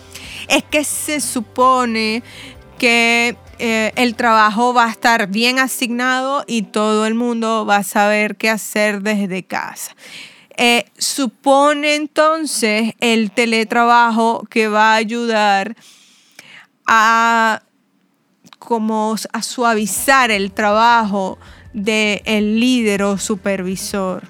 es 0.47 0.63
que 0.63 0.83
se 0.83 1.19
supone 1.19 2.23
que 2.77 3.37
eh, 3.59 3.91
el 3.95 4.15
trabajo 4.15 4.73
va 4.73 4.85
a 4.85 4.91
estar 4.91 5.27
bien 5.27 5.59
asignado 5.59 6.43
y 6.47 6.63
todo 6.63 7.05
el 7.05 7.13
mundo 7.13 7.65
va 7.65 7.77
a 7.77 7.83
saber 7.83 8.35
qué 8.35 8.49
hacer 8.49 9.01
desde 9.01 9.43
casa. 9.43 9.95
Eh, 10.57 10.85
supone 10.97 11.95
entonces 11.95 12.93
el 12.99 13.31
teletrabajo 13.31 14.45
que 14.49 14.67
va 14.67 14.93
a 14.93 14.95
ayudar 14.95 15.75
a 16.85 17.63
como 18.63 19.15
a 19.31 19.41
suavizar 19.41 20.31
el 20.31 20.51
trabajo 20.51 21.37
del 21.73 22.59
líder 22.59 23.03
o 23.03 23.17
supervisor. 23.17 24.23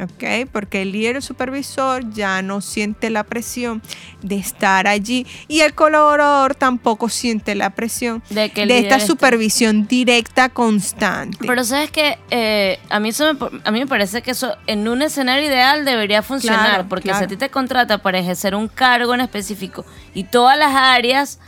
¿ok? 0.00 0.48
Porque 0.52 0.82
el 0.82 0.92
líder 0.92 1.16
o 1.16 1.20
supervisor 1.20 2.08
ya 2.12 2.40
no 2.42 2.60
siente 2.60 3.10
la 3.10 3.24
presión 3.24 3.82
de 4.22 4.36
estar 4.36 4.86
allí 4.86 5.26
y 5.48 5.60
el 5.60 5.74
colaborador 5.74 6.54
tampoco 6.54 7.08
siente 7.08 7.54
la 7.54 7.70
presión 7.70 8.22
De 8.30 8.50
que 8.50 8.62
el 8.62 8.68
de 8.68 8.78
esta 8.78 9.00
supervisión 9.00 9.88
directa 9.88 10.50
constante. 10.50 11.38
Pero 11.40 11.64
sabes 11.64 11.90
que 11.90 12.78
a, 12.90 13.00
mí 13.00 13.08
eso 13.08 13.34
me, 13.34 13.60
a 13.64 13.70
mí 13.72 13.80
me 13.80 13.86
parece 13.86 14.22
que 14.22 14.30
eso 14.32 14.56
en 14.66 14.86
un 14.86 15.02
escenario 15.02 15.48
ideal 15.48 15.84
debería 15.84 16.22
funcionar, 16.22 16.68
Claro, 16.68 16.88
porque 16.88 17.08
claro. 17.08 17.18
si 17.18 17.24
a 17.24 17.28
ti 17.28 17.36
te 17.36 17.48
contrata 17.48 17.98
para 17.98 18.18
ejercer 18.18 18.54
un 18.54 18.68
cargo 18.68 19.14
en 19.14 19.22
específico 19.22 19.84
y 20.14 20.24
todas 20.24 20.58
las 20.58 20.74
áreas... 20.74 21.40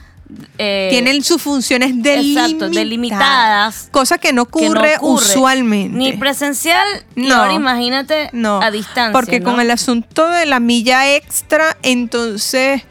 eh, 0.59 0.89
Tienen 0.91 1.23
sus 1.23 1.41
funciones 1.43 1.91
delimitadas, 2.03 2.51
Exacto, 2.53 2.75
delimitadas. 2.75 3.89
cosa 3.91 4.19
que 4.19 4.33
no 4.33 4.47
que 4.47 4.61
no 4.69 4.73
ocurre, 4.73 4.95
usualmente. 5.01 5.97
Ni 5.97 6.13
presencial, 6.15 6.87
y 7.17 7.23
No. 7.29 7.37
ahora 7.37 7.53
imagínate 7.55 8.29
No, 8.33 8.61
a 8.61 8.71
distancia. 8.71 9.13
Porque 9.13 9.41
¿no? 9.41 9.51
con 9.51 9.61
el 9.61 9.71
asunto 9.71 10.29
de 10.29 10.47
la 10.47 10.61
milla 10.61 11.15
extra, 11.15 11.77
entonces 11.83 12.83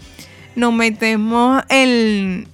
nos 0.56 0.74
metemos 0.74 1.64
en, 1.70 2.48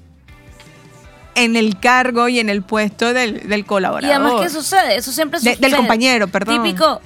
en 1.36 1.56
el 1.56 1.80
cargo 1.80 2.27
y 2.30 2.39
en 2.39 2.50
el 2.50 2.62
puesto 2.62 3.13
del, 3.13 3.48
del 3.50 3.62
Y 3.62 3.63
colaborador. 3.63 4.15
además, 4.27 4.42
¿qué 4.42 4.50
sucede? 4.50 4.96
Eso 4.98 5.12
siempre 5.12 5.39
De- 5.39 5.51
sucede. 5.54 5.68
del 5.68 5.75
compañero, 5.75 6.27
perdón. 6.27 6.63
Típico, 6.63 7.01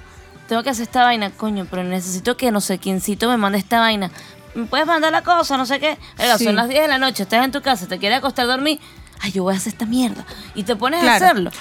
tengo 0.47 0.63
que 0.63 0.69
hacer 0.71 0.83
esta 0.83 1.03
vaina, 1.03 1.31
coño, 1.31 1.67
pero 1.69 1.83
necesito 1.83 2.35
que 2.37 2.51
no 2.51 2.59
sé 2.61 2.77
quiéncito 2.79 3.29
me 3.29 3.37
mande 3.37 3.57
esta 3.59 3.79
vaina. 3.79 4.11
¿Me 4.55 4.65
puedes 4.65 4.85
mandar 4.87 5.11
la 5.11 5.21
cosa? 5.23 5.57
No 5.57 5.65
sé 5.65 5.79
qué. 5.79 5.97
Oiga, 6.17 6.37
Sí. 6.37 6.45
son 6.45 6.55
las 6.55 6.67
10 6.69 6.81
de 6.81 6.87
la 6.87 6.97
noche, 6.97 7.23
estás 7.23 7.43
en 7.45 7.51
tu 7.51 7.61
casa, 7.61 7.87
te 7.87 7.97
quieres 7.99 8.17
acostar 8.19 8.45
a 8.45 8.47
dormir. 8.49 8.79
Ay, 9.21 9.31
yo 9.31 9.43
voy 9.43 9.53
a 9.53 9.57
hacer 9.57 9.73
esta 9.73 9.85
mierda. 9.85 10.25
Y 10.55 10.63
te 10.63 10.75
pones 10.75 11.01
Claro. 11.01 11.25
a 11.25 11.27
hacerlo. 11.29 11.51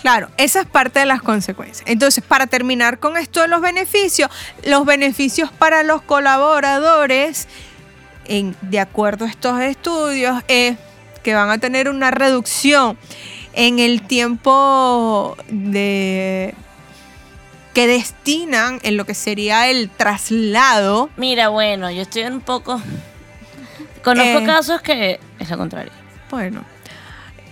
Claro, 0.00 0.30
esa 0.36 0.60
es 0.62 0.66
parte 0.66 0.98
de 0.98 1.06
las 1.06 1.22
consecuencias. 1.22 1.84
Entonces, 1.86 2.24
para 2.26 2.48
terminar 2.48 2.98
con 2.98 3.16
esto 3.16 3.40
de 3.40 3.48
los 3.48 3.60
beneficios, 3.60 4.30
los 4.64 4.84
beneficios 4.84 5.50
para 5.52 5.84
los 5.84 6.02
colaboradores, 6.02 7.46
en, 8.24 8.56
de 8.62 8.80
acuerdo 8.80 9.26
a 9.26 9.28
estos 9.28 9.60
estudios, 9.60 10.42
es 10.48 10.76
que 11.22 11.34
van 11.34 11.50
a 11.50 11.58
tener 11.58 11.88
una 11.88 12.10
reducción 12.10 12.98
en 13.52 13.78
el 13.78 14.02
tiempo 14.02 15.36
de 15.48 16.54
que 17.74 17.86
destinan 17.86 18.78
en 18.82 18.96
lo 18.96 19.06
que 19.06 19.14
sería 19.14 19.68
el 19.70 19.88
traslado. 19.90 21.08
Mira, 21.16 21.48
bueno, 21.48 21.90
yo 21.90 22.02
estoy 22.02 22.24
un 22.24 22.40
poco. 22.40 22.80
Conozco 24.04 24.38
Eh. 24.40 24.44
casos 24.44 24.82
que 24.82 25.20
es 25.38 25.50
lo 25.50 25.56
contrario. 25.58 25.92
Bueno, 26.30 26.64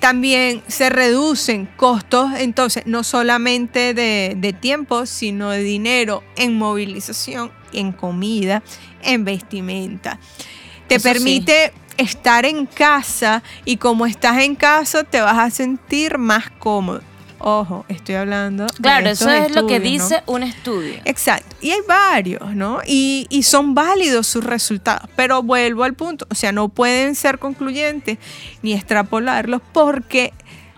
también 0.00 0.62
se 0.66 0.88
reducen 0.90 1.66
costos, 1.76 2.30
entonces, 2.38 2.84
no 2.86 3.04
solamente 3.04 3.94
de, 3.94 4.34
de 4.36 4.52
tiempo, 4.52 5.06
sino 5.06 5.50
de 5.50 5.62
dinero 5.62 6.22
en 6.36 6.56
movilización, 6.56 7.52
en 7.72 7.92
comida, 7.92 8.62
en 9.02 9.24
vestimenta. 9.24 10.18
Te 10.88 10.96
Eso 10.96 11.08
sí. 11.08 11.12
permite 11.14 11.72
estar 11.98 12.46
en 12.46 12.66
casa 12.66 13.42
y 13.64 13.76
como 13.76 14.06
estás 14.06 14.38
en 14.42 14.54
casa 14.56 15.04
te 15.04 15.20
vas 15.20 15.38
a 15.38 15.50
sentir 15.50 16.18
más 16.18 16.50
cómodo. 16.58 17.02
Ojo, 17.42 17.86
estoy 17.88 18.16
hablando. 18.16 18.66
de 18.66 18.82
Claro, 18.82 19.08
eso 19.08 19.30
es 19.30 19.54
lo 19.54 19.66
que 19.66 19.80
dice 19.80 20.22
un 20.26 20.42
estudio. 20.42 21.00
Exacto. 21.06 21.56
Y 21.62 21.70
hay 21.70 21.80
varios, 21.88 22.54
¿no? 22.54 22.80
Y, 22.86 23.26
y 23.30 23.42
son 23.44 23.74
válidos 23.74 24.26
sus 24.26 24.44
resultados. 24.44 25.08
Pero 25.16 25.42
vuelvo 25.42 25.84
al 25.84 25.94
punto. 25.94 26.26
O 26.30 26.34
sea, 26.34 26.52
no 26.52 26.68
pueden 26.68 27.14
ser 27.14 27.38
concluyentes 27.38 28.18
ni 28.62 28.74
extrapolarlos 28.74 29.62
porque... 29.72 30.32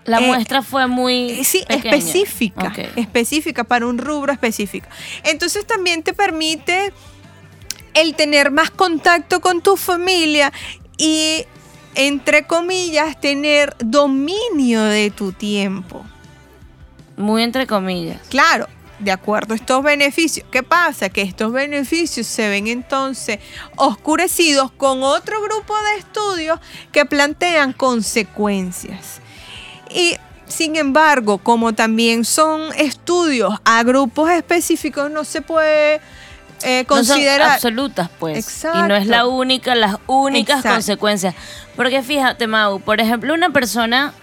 La 0.05 0.19
eh, 0.19 0.27
muestra 0.27 0.61
fue 0.61 0.87
muy. 0.87 1.31
eh, 1.31 1.43
Sí, 1.43 1.63
pequeña. 1.67 1.95
específica. 1.95 2.67
Ok. 2.67 2.97
Específica 2.97 3.63
para 3.63 3.85
un 3.85 3.97
rubro 3.97 4.31
específico. 4.33 4.87
Entonces 5.23 5.65
también 5.65 6.01
te 6.03 6.13
permite 6.13 6.91
el 7.93 8.15
tener 8.15 8.51
más 8.51 8.69
contacto 8.71 9.39
con 9.39 9.61
tu 9.61 9.77
familia 9.77 10.51
y, 10.97 11.45
entre 11.95 12.45
comillas, 12.47 13.19
tener 13.19 13.75
dominio 13.79 14.83
de 14.83 15.11
tu 15.11 15.31
tiempo. 15.31 16.05
Muy 17.17 17.43
entre 17.43 17.67
comillas. 17.67 18.19
Claro, 18.29 18.67
de 18.99 19.11
acuerdo 19.11 19.53
a 19.53 19.57
estos 19.57 19.83
beneficios. 19.83 20.45
¿Qué 20.51 20.63
pasa? 20.63 21.09
Que 21.09 21.21
estos 21.21 21.51
beneficios 21.51 22.25
se 22.27 22.47
ven 22.49 22.67
entonces 22.67 23.39
oscurecidos 23.75 24.71
con 24.71 25.03
otro 25.03 25.41
grupo 25.41 25.73
de 25.75 25.99
estudios 25.99 26.59
que 26.91 27.05
plantean 27.05 27.73
consecuencias. 27.73 29.19
Y 29.89 30.15
Sin 30.45 30.75
embargo, 30.75 31.39
como 31.39 31.73
también 31.73 32.25
son 32.25 32.71
estudios 32.77 33.55
a 33.65 33.81
grupos 33.81 34.29
específicos, 34.29 35.09
no 35.09 35.23
se 35.23 35.41
puede 35.41 35.95
eh, 36.63 36.85
No 36.87 36.97
son 36.97 37.07
considerar. 37.07 37.51
absolutas, 37.53 38.09
pues. 38.19 38.37
Exacto. 38.37 38.79
Y 38.79 38.83
no 38.87 38.95
es 38.95 39.07
la 39.07 39.25
única, 39.25 39.73
las 39.73 39.95
únicas 40.05 40.57
Exacto. 40.57 40.75
consecuencias. 40.75 41.33
Porque 41.75 42.03
fíjate, 42.03 42.45
Mau, 42.45 42.79
por 42.81 43.01
ejemplo, 43.01 43.33
una 43.33 43.49
persona 43.49 44.13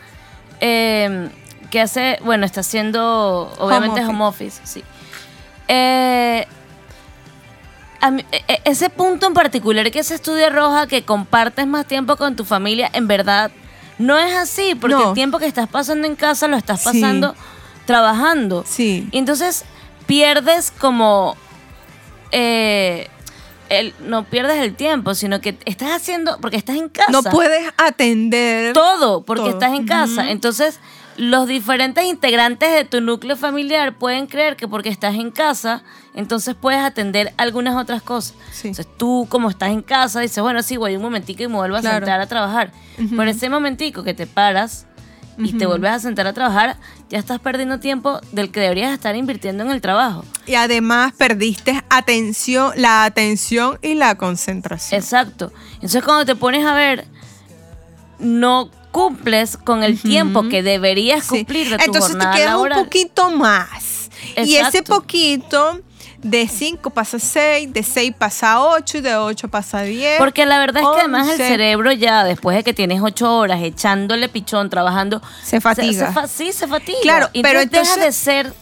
eh, 0.61 1.31
que 1.71 1.81
hace, 1.81 2.19
bueno, 2.25 2.45
está 2.47 2.61
haciendo, 2.61 3.53
obviamente, 3.59 4.01
office. 4.01 4.11
home 4.11 4.25
office, 4.25 4.61
sí. 4.65 4.85
Eh, 5.69 6.47
a 8.01 8.11
mí- 8.11 8.25
e- 8.33 8.45
e- 8.49 8.61
ese 8.65 8.91
punto 8.91 9.27
en 9.27 9.35
particular 9.35 9.91
que 9.91 10.03
se 10.03 10.15
estudia 10.15 10.49
roja, 10.51 10.87
que 10.87 11.03
compartes 11.05 11.67
más 11.67 11.87
tiempo 11.87 12.17
con 12.17 12.35
tu 12.37 12.45
familia, 12.45 12.91
en 12.93 13.07
verdad 13.07 13.51
no 13.99 14.19
es 14.19 14.35
así, 14.35 14.75
porque 14.75 14.97
No. 14.97 15.09
el 15.09 15.15
tiempo 15.15 15.39
que 15.39 15.47
estás 15.47 15.69
pasando 15.69 16.07
en 16.07 16.17
casa 16.17 16.49
lo 16.49 16.57
estás 16.57 16.81
Sí. 16.81 16.87
pasando 17.01 17.35
trabajando. 17.87 18.65
Sí. 18.67 19.09
Y 19.13 19.19
entonces 19.19 19.65
pierdes 20.07 20.71
como. 20.71 21.37
eh, 22.33 23.09
el, 23.69 23.93
no 24.01 24.25
pierdes 24.25 24.59
el 24.59 24.75
tiempo, 24.75 25.15
sino 25.15 25.41
que 25.41 25.57
estás 25.65 25.91
haciendo. 25.91 26.39
Porque 26.41 26.57
estás 26.57 26.77
en 26.77 26.89
casa. 26.89 27.11
No 27.13 27.23
puedes 27.25 27.69
atender. 27.77 28.73
Todo, 28.73 29.23
porque 29.23 29.43
todo. 29.45 29.53
estás 29.53 29.73
en 29.75 29.87
casa. 29.87 30.31
Entonces, 30.31 30.79
los 31.17 31.47
diferentes 31.47 32.05
integrantes 32.05 32.73
de 32.73 32.85
tu 32.85 33.01
núcleo 33.01 33.37
familiar 33.37 33.97
pueden 33.97 34.27
creer 34.27 34.57
que 34.57 34.69
porque 34.69 34.89
estás 34.89 35.15
en 35.15 35.31
casa, 35.31 35.83
entonces 36.15 36.55
puedes 36.55 36.81
atender 36.81 37.33
algunas 37.37 37.77
otras 37.77 38.03
cosas. 38.03 38.35
Sí. 38.53 38.69
Entonces, 38.69 38.89
tú, 38.97 39.27
como 39.29 39.51
estás 39.51 39.71
en 39.71 39.83
casa, 39.83 40.21
dices, 40.21 40.43
bueno, 40.43 40.63
sí, 40.63 40.77
voy 40.77 40.97
un 40.97 41.03
momentico 41.03 41.43
y 41.43 41.49
me 41.49 41.55
vuelvo 41.55 41.77
a 41.77 41.83
sentar 41.83 42.21
a 42.21 42.27
trabajar. 42.27 42.73
Por 43.17 43.29
ese 43.29 43.49
momentico 43.49 44.03
que 44.03 44.15
te 44.15 44.27
paras 44.27 44.87
y 45.39 45.55
te 45.55 45.67
vuelves 45.67 45.91
a 45.91 45.99
sentar 45.99 46.27
a 46.27 46.33
trabajar, 46.33 46.77
ya 47.09 47.19
estás 47.19 47.41
perdiendo 47.41 47.81
tiempo 47.81 48.21
del 48.33 48.51
que 48.51 48.61
deberías 48.61 48.93
estar 48.93 49.17
invirtiendo 49.17 49.65
en 49.65 49.71
el 49.71 49.81
trabajo. 49.81 50.25
Y 50.47 50.55
además 50.55 51.13
perdiste 51.17 51.83
atención, 51.89 52.73
la 52.77 53.05
atención 53.05 53.79
y 53.83 53.95
la 53.95 54.17
concentración. 54.17 55.01
Exacto. 55.01 55.53
Entonces 55.75 56.03
cuando 56.03 56.27
te 56.27 56.37
pones 56.37 56.67
a 56.67 56.75
ver, 56.75 57.07
no 58.19 58.71
cumples 58.91 59.57
con 59.57 59.83
el 59.83 60.01
tiempo 60.01 60.49
que 60.49 60.63
deberías 60.63 61.25
Sí. 61.25 61.29
cumplir 61.31 61.71
de 61.71 61.77
tu 61.79 61.85
Entonces 61.85 62.11
te 62.13 62.17
jornada 62.19 62.37
queda 62.37 62.47
laboral. 62.51 62.79
un 62.79 62.85
poquito 62.85 63.31
más. 63.31 64.11
Y 64.37 64.57
ese 64.57 64.79
Exacto. 64.79 64.95
poquito, 64.97 65.81
de 66.23 66.47
5 66.49 66.91
pasa 66.91 67.17
a 67.17 67.21
6, 67.21 67.73
de 67.73 67.83
6 67.83 68.13
pasa 68.19 68.53
a 68.53 68.61
8 68.67 68.99
y 68.99 69.01
de 69.01 69.17
8 69.17 69.49
pasa 69.49 69.79
a 69.79 69.83
10. 69.85 70.19
Porque 70.19 70.45
la 70.45 70.59
verdad 70.59 70.83
es 70.83 70.89
que 70.89 71.01
además 71.01 71.27
el 71.29 71.33
11. 71.35 71.49
cerebro 71.49 71.93
ya, 71.93 72.25
después 72.25 72.57
de 72.57 72.63
que 72.65 72.75
tienes 72.75 73.01
ocho 73.03 73.35
horas 73.39 73.63
echándole 73.63 74.29
pichón, 74.29 74.69
trabajando... 74.69 75.23
Se 75.43 75.61
fatiga. 75.61 76.13
fa- 76.13 76.29
sí, 76.29 76.53
se 76.53 76.67
fatiga. 76.69 76.99
Claro, 77.03 77.31
Y 77.33 77.41
pero 77.43 77.61
entonces 77.61 77.95
deja 77.95 78.05
de 78.07 78.13
ser 78.13 78.53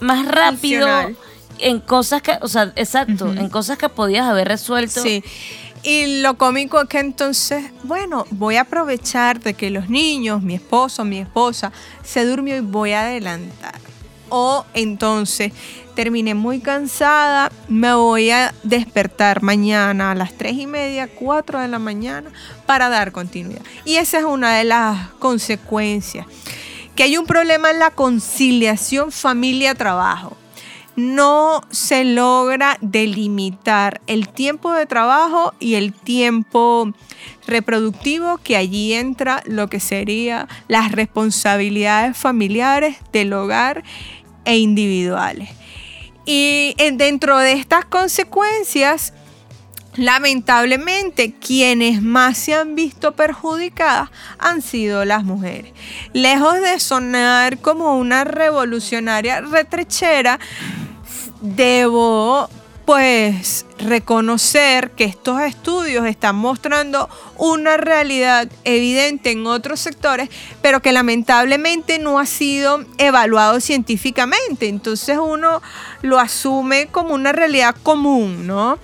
más 0.00 0.24
rápido 0.26 0.86
Funcional. 0.86 1.16
en 1.58 1.80
cosas 1.80 2.22
que... 2.22 2.38
O 2.40 2.48
sea, 2.48 2.72
exacto, 2.76 3.30
en 3.32 3.48
cosas 3.50 3.76
que 3.78 3.88
podías 3.88 4.26
haber 4.26 4.48
resuelto. 4.48 5.02
Sí. 5.02 5.22
Y 5.82 6.20
lo 6.20 6.36
cómico 6.36 6.80
es 6.80 6.88
que 6.88 6.98
entonces, 6.98 7.70
bueno, 7.84 8.26
voy 8.30 8.56
a 8.56 8.62
aprovechar 8.62 9.40
de 9.40 9.54
que 9.54 9.70
los 9.70 9.88
niños, 9.88 10.42
mi 10.42 10.54
esposo, 10.54 11.04
mi 11.04 11.18
esposa, 11.18 11.72
se 12.02 12.24
durmió 12.24 12.56
y 12.56 12.60
voy 12.60 12.92
a 12.92 13.02
adelantar. 13.02 13.74
O 14.30 14.64
entonces 14.74 15.52
terminé 15.94 16.34
muy 16.34 16.60
cansada, 16.60 17.50
me 17.68 17.92
voy 17.94 18.30
a 18.30 18.54
despertar 18.62 19.42
mañana 19.42 20.12
a 20.12 20.14
las 20.14 20.32
3 20.34 20.52
y 20.54 20.66
media, 20.66 21.08
4 21.08 21.60
de 21.60 21.68
la 21.68 21.78
mañana 21.78 22.30
para 22.66 22.88
dar 22.88 23.10
continuidad. 23.10 23.62
Y 23.84 23.96
esa 23.96 24.18
es 24.18 24.24
una 24.24 24.56
de 24.56 24.64
las 24.64 25.08
consecuencias. 25.18 26.26
Que 26.94 27.04
hay 27.04 27.16
un 27.16 27.26
problema 27.26 27.70
en 27.70 27.78
la 27.78 27.90
conciliación 27.90 29.12
familia-trabajo 29.12 30.37
no 30.98 31.62
se 31.70 32.04
logra 32.04 32.76
delimitar 32.80 34.00
el 34.08 34.28
tiempo 34.28 34.72
de 34.72 34.84
trabajo 34.84 35.54
y 35.60 35.74
el 35.76 35.92
tiempo 35.92 36.92
reproductivo, 37.46 38.38
que 38.38 38.56
allí 38.56 38.92
entra 38.92 39.42
lo 39.46 39.68
que 39.68 39.80
sería 39.80 40.48
las 40.66 40.92
responsabilidades 40.92 42.16
familiares 42.16 42.96
del 43.12 43.32
hogar 43.32 43.84
e 44.44 44.58
individuales. 44.58 45.50
Y 46.26 46.74
en- 46.78 46.98
dentro 46.98 47.38
de 47.38 47.52
estas 47.52 47.84
consecuencias, 47.84 49.14
lamentablemente 49.94 51.32
quienes 51.32 52.02
más 52.02 52.38
se 52.38 52.54
han 52.54 52.74
visto 52.74 53.12
perjudicadas 53.12 54.10
han 54.38 54.62
sido 54.62 55.04
las 55.04 55.24
mujeres. 55.24 55.72
Lejos 56.12 56.54
de 56.60 56.78
sonar 56.80 57.58
como 57.58 57.96
una 57.98 58.24
revolucionaria 58.24 59.40
retrechera, 59.40 60.38
debo 61.40 62.48
pues 62.88 63.66
reconocer 63.78 64.92
que 64.92 65.04
estos 65.04 65.42
estudios 65.42 66.06
están 66.06 66.36
mostrando 66.36 67.10
una 67.36 67.76
realidad 67.76 68.48
evidente 68.64 69.30
en 69.30 69.46
otros 69.46 69.78
sectores, 69.80 70.30
pero 70.62 70.80
que 70.80 70.92
lamentablemente 70.92 71.98
no 71.98 72.18
ha 72.18 72.24
sido 72.24 72.86
evaluado 72.96 73.60
científicamente. 73.60 74.68
Entonces 74.68 75.18
uno 75.18 75.60
lo 76.00 76.18
asume 76.18 76.86
como 76.86 77.12
una 77.12 77.32
realidad 77.32 77.76
común, 77.82 78.46
¿no? 78.46 78.78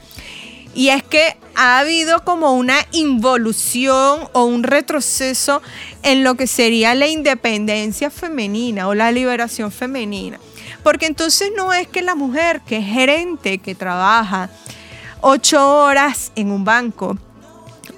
Y 0.74 0.90
es 0.90 1.02
que 1.02 1.38
ha 1.54 1.78
habido 1.78 2.24
como 2.24 2.52
una 2.52 2.76
involución 2.92 4.28
o 4.34 4.44
un 4.44 4.64
retroceso 4.64 5.62
en 6.02 6.24
lo 6.24 6.34
que 6.34 6.46
sería 6.46 6.94
la 6.94 7.06
independencia 7.06 8.10
femenina 8.10 8.86
o 8.86 8.94
la 8.94 9.10
liberación 9.12 9.72
femenina. 9.72 10.38
Porque 10.84 11.06
entonces 11.06 11.50
no 11.56 11.72
es 11.72 11.88
que 11.88 12.02
la 12.02 12.14
mujer 12.14 12.60
que 12.60 12.76
es 12.76 12.86
gerente, 12.86 13.58
que 13.58 13.74
trabaja 13.74 14.50
ocho 15.20 15.78
horas 15.78 16.30
en 16.36 16.50
un 16.52 16.64
banco, 16.64 17.16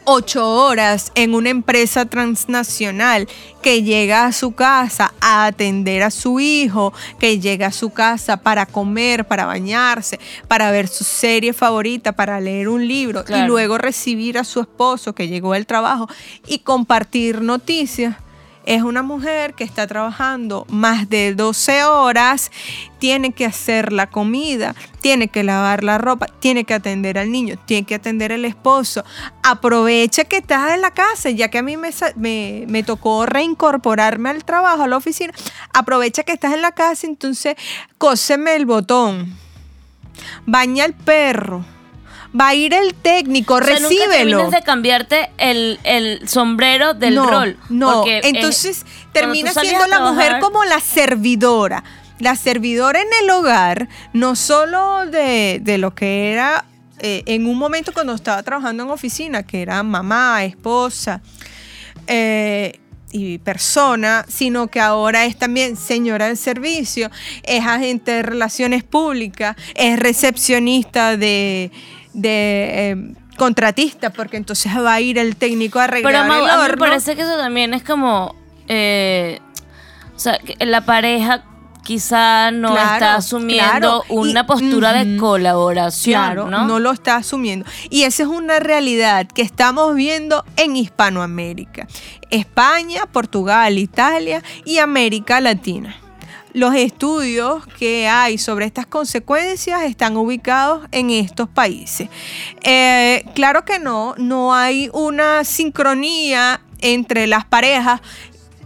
ocho 0.05 0.49
horas 0.49 1.11
en 1.16 1.35
una 1.35 1.51
empresa 1.51 2.05
transnacional 2.07 3.27
que 3.61 3.83
llega 3.83 4.27
a 4.27 4.33
su 4.33 4.53
casa 4.55 5.12
a 5.20 5.46
atender 5.46 6.05
a 6.05 6.12
su 6.12 6.38
hijo, 6.38 6.92
que 7.18 7.40
llega 7.40 7.66
a 7.66 7.72
su 7.72 7.90
casa 7.90 8.37
para 8.37 8.66
comer, 8.66 9.25
para 9.27 9.46
bañarse, 9.46 10.20
para 10.46 10.70
ver 10.70 10.87
su 10.87 11.03
serie 11.03 11.53
favorita, 11.53 12.12
para 12.12 12.38
leer 12.40 12.68
un 12.68 12.87
libro 12.87 13.25
Claro. 13.25 13.44
y 13.44 13.46
luego 13.49 13.79
recibir 13.79 14.38
a 14.38 14.44
su 14.44 14.61
esposo 14.61 15.12
que 15.12 15.27
llegó 15.27 15.55
del 15.55 15.66
trabajo 15.66 16.09
y 16.46 16.61
compartir 16.61 17.42
noticias. 17.42 18.14
Es 18.66 18.83
una 18.83 19.02
mujer 19.02 19.55
que 19.55 19.62
está 19.62 19.87
trabajando 19.87 20.66
más 20.68 21.09
de 21.09 21.35
12 21.35 21.85
horas, 21.85 22.50
tiene 22.98 23.33
que 23.33 23.46
hacer 23.46 23.92
la 23.92 24.09
comida, 24.09 24.74
tiene 25.00 25.29
que 25.29 25.44
lavar 25.44 25.85
la 25.85 25.98
ropa, 25.98 26.26
tiene 26.40 26.64
que 26.64 26.74
atender 26.74 27.16
al 27.16 27.31
niño, 27.31 27.57
tiene 27.64 27.87
que 27.87 27.94
atender 27.94 28.33
al 28.33 28.44
esposo. 28.44 29.05
Aprovecha 29.44 30.24
que 30.24 30.38
estás 30.38 30.72
en 30.72 30.81
la 30.81 30.90
casa, 30.90 31.31
ya 31.31 31.48
que 31.48 31.59
a 31.59 31.62
mí 31.62 31.76
me, 31.76 31.90
me, 32.16 32.64
me 32.66 32.83
tocó 32.83 33.24
reincorporarme 33.24 34.31
al 34.31 34.44
trabajo, 34.44 34.83
a 34.83 34.88
la 34.88 34.96
oficina. 34.96 35.33
Aprovecha 35.72 36.24
que 36.24 36.33
estás 36.33 36.52
en 36.52 36.62
la 36.62 36.72
casa, 36.72 37.07
entonces 37.07 37.55
cóseme 37.98 38.57
el 38.57 38.66
botón, 38.66 39.33
baña 40.44 40.85
al 40.85 40.94
perro. 40.94 41.64
Va 42.38 42.49
a 42.49 42.55
ir 42.55 42.75
el 42.75 42.94
técnico, 42.94 43.55
O 43.55 43.62
sea, 43.62 43.75
nunca 43.81 43.88
recíbelo. 43.88 44.38
terminas 44.38 44.51
de 44.51 44.62
cambiarte 44.62 45.31
el, 45.38 45.79
el 45.85 46.29
sombrero 46.29 46.92
del 46.94 47.14
no, 47.14 47.27
rol. 47.31 47.57
No, 47.68 47.92
porque, 47.94 48.20
entonces 48.25 48.85
termina 49.12 49.53
siendo 49.53 49.87
la 49.87 50.01
mujer 50.01 50.40
como 50.40 50.64
la 50.64 50.81
servidora. 50.81 51.83
La 52.18 52.35
servidora 52.35 53.01
en 53.01 53.09
el 53.22 53.31
hogar, 53.31 53.88
no 54.12 54.37
solo 54.37 55.07
de, 55.07 55.61
de 55.62 55.79
lo 55.79 55.94
que 55.94 56.33
era 56.33 56.64
eh, 56.99 57.22
en 57.27 57.46
un 57.46 57.59
momento 57.59 57.92
cuando 57.92 58.14
estaba 58.14 58.42
trabajando 58.42 58.85
en 58.85 58.90
oficina, 58.90 59.42
que 59.42 59.61
era 59.61 59.83
mamá, 59.83 60.44
esposa 60.44 61.20
eh, 62.07 62.81
y 63.12 63.37
persona, 63.38 64.25
sino 64.29 64.68
que 64.68 64.81
ahora 64.81 65.27
es 65.27 65.37
también 65.37 65.77
señora 65.77 66.29
del 66.29 66.38
servicio, 66.38 67.11
es 67.42 67.64
agente 67.66 68.12
de 68.12 68.22
relaciones 68.22 68.83
públicas, 68.83 69.57
es 69.75 69.99
recepcionista 69.99 71.16
de... 71.16 71.70
de 72.16 72.90
eh, 72.92 73.14
contratista 73.37 74.11
porque 74.11 74.37
entonces 74.37 74.72
va 74.76 74.94
a 74.94 75.00
ir 75.00 75.18
el 75.18 75.37
técnico 75.37 75.79
a 75.79 75.85
arreglar 75.85 76.12
Pero 76.12 76.24
Mau, 76.26 76.44
el 76.44 76.50
a 76.50 76.57
mí 76.57 76.70
me 76.70 76.76
parece 76.79 77.14
que 77.14 77.22
eso 77.22 77.37
también 77.37 77.74
es 77.74 77.83
como. 77.83 78.35
eh, 78.68 79.40
o 80.14 80.18
sea, 80.18 80.38
que 80.38 80.64
la 80.64 80.81
pareja 80.81 81.44
quizá 81.85 82.50
no 82.50 82.72
Claro, 82.72 82.94
está 82.94 83.14
asumiendo 83.16 84.02
claro. 84.02 84.05
Y- 84.09 84.31
una 84.31 84.46
postura 84.46 84.92
de 84.92 85.16
colaboración. 85.18 86.20
Claro, 86.20 86.50
¿no? 86.50 86.66
¿no? 86.66 86.79
lo 86.81 86.90
está 86.90 87.16
asumiendo. 87.16 87.64
Y 87.90 88.02
esa 88.05 88.24
es 88.24 88.29
una 88.29 88.59
realidad 88.59 89.26
que 89.29 89.42
estamos 89.42 89.94
viendo 89.94 90.44
en 90.57 90.74
Hispanoamérica. 90.74 91.87
España, 92.31 93.02
Portugal, 93.12 93.79
Italia 93.79 94.42
y 94.64 94.79
América 94.79 95.40
Latina. 95.40 95.94
Los 96.57 96.75
estudios 96.75 97.66
que 97.79 98.09
hay 98.09 98.38
sobre 98.38 98.64
estas 98.64 98.87
consecuencias 98.87 99.83
están 99.83 100.16
ubicados 100.16 100.87
en 100.90 101.11
estos 101.11 101.51
países. 101.51 102.09
Eh, 102.62 103.27
claro 103.35 103.66
que 103.66 103.79
no, 103.79 104.14
no 104.16 104.55
hay 104.55 104.88
una 104.95 105.45
sincronía 105.45 106.62
entre 106.81 107.27
las 107.27 107.45
parejas 107.45 108.01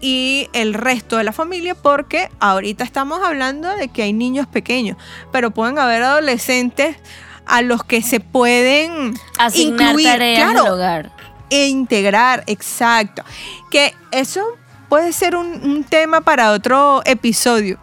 y 0.00 0.48
el 0.53 0.74
resto 0.74 1.16
de 1.16 1.24
la 1.24 1.33
familia, 1.33 1.74
porque 1.74 2.29
ahorita 2.38 2.85
estamos 2.85 3.22
hablando 3.24 3.68
de 3.74 3.88
que 3.88 4.05
hay 4.05 4.12
niños 4.12 4.46
pequeños, 4.46 4.96
pero 5.33 5.50
pueden 5.50 5.76
haber 5.81 6.05
adolescentes 6.05 6.96
a 7.44 7.61
los 7.61 7.83
que 7.83 8.03
se 8.03 8.20
pueden 8.20 9.14
Asignar 9.37 9.88
incluir, 9.88 10.07
tareas 10.07 10.53
claro, 10.53 10.62
del 10.62 10.72
hogar. 10.74 11.12
e 11.50 11.66
integrar, 11.66 12.44
exacto. 12.46 13.24
Que 13.72 13.94
eso 14.12 14.46
puede 14.90 15.14
ser 15.14 15.37
un, 15.37 15.46
un 15.64 15.85
tema 15.85 16.20
para 16.20 16.50
otro 16.53 17.00
episodio. 17.07 17.79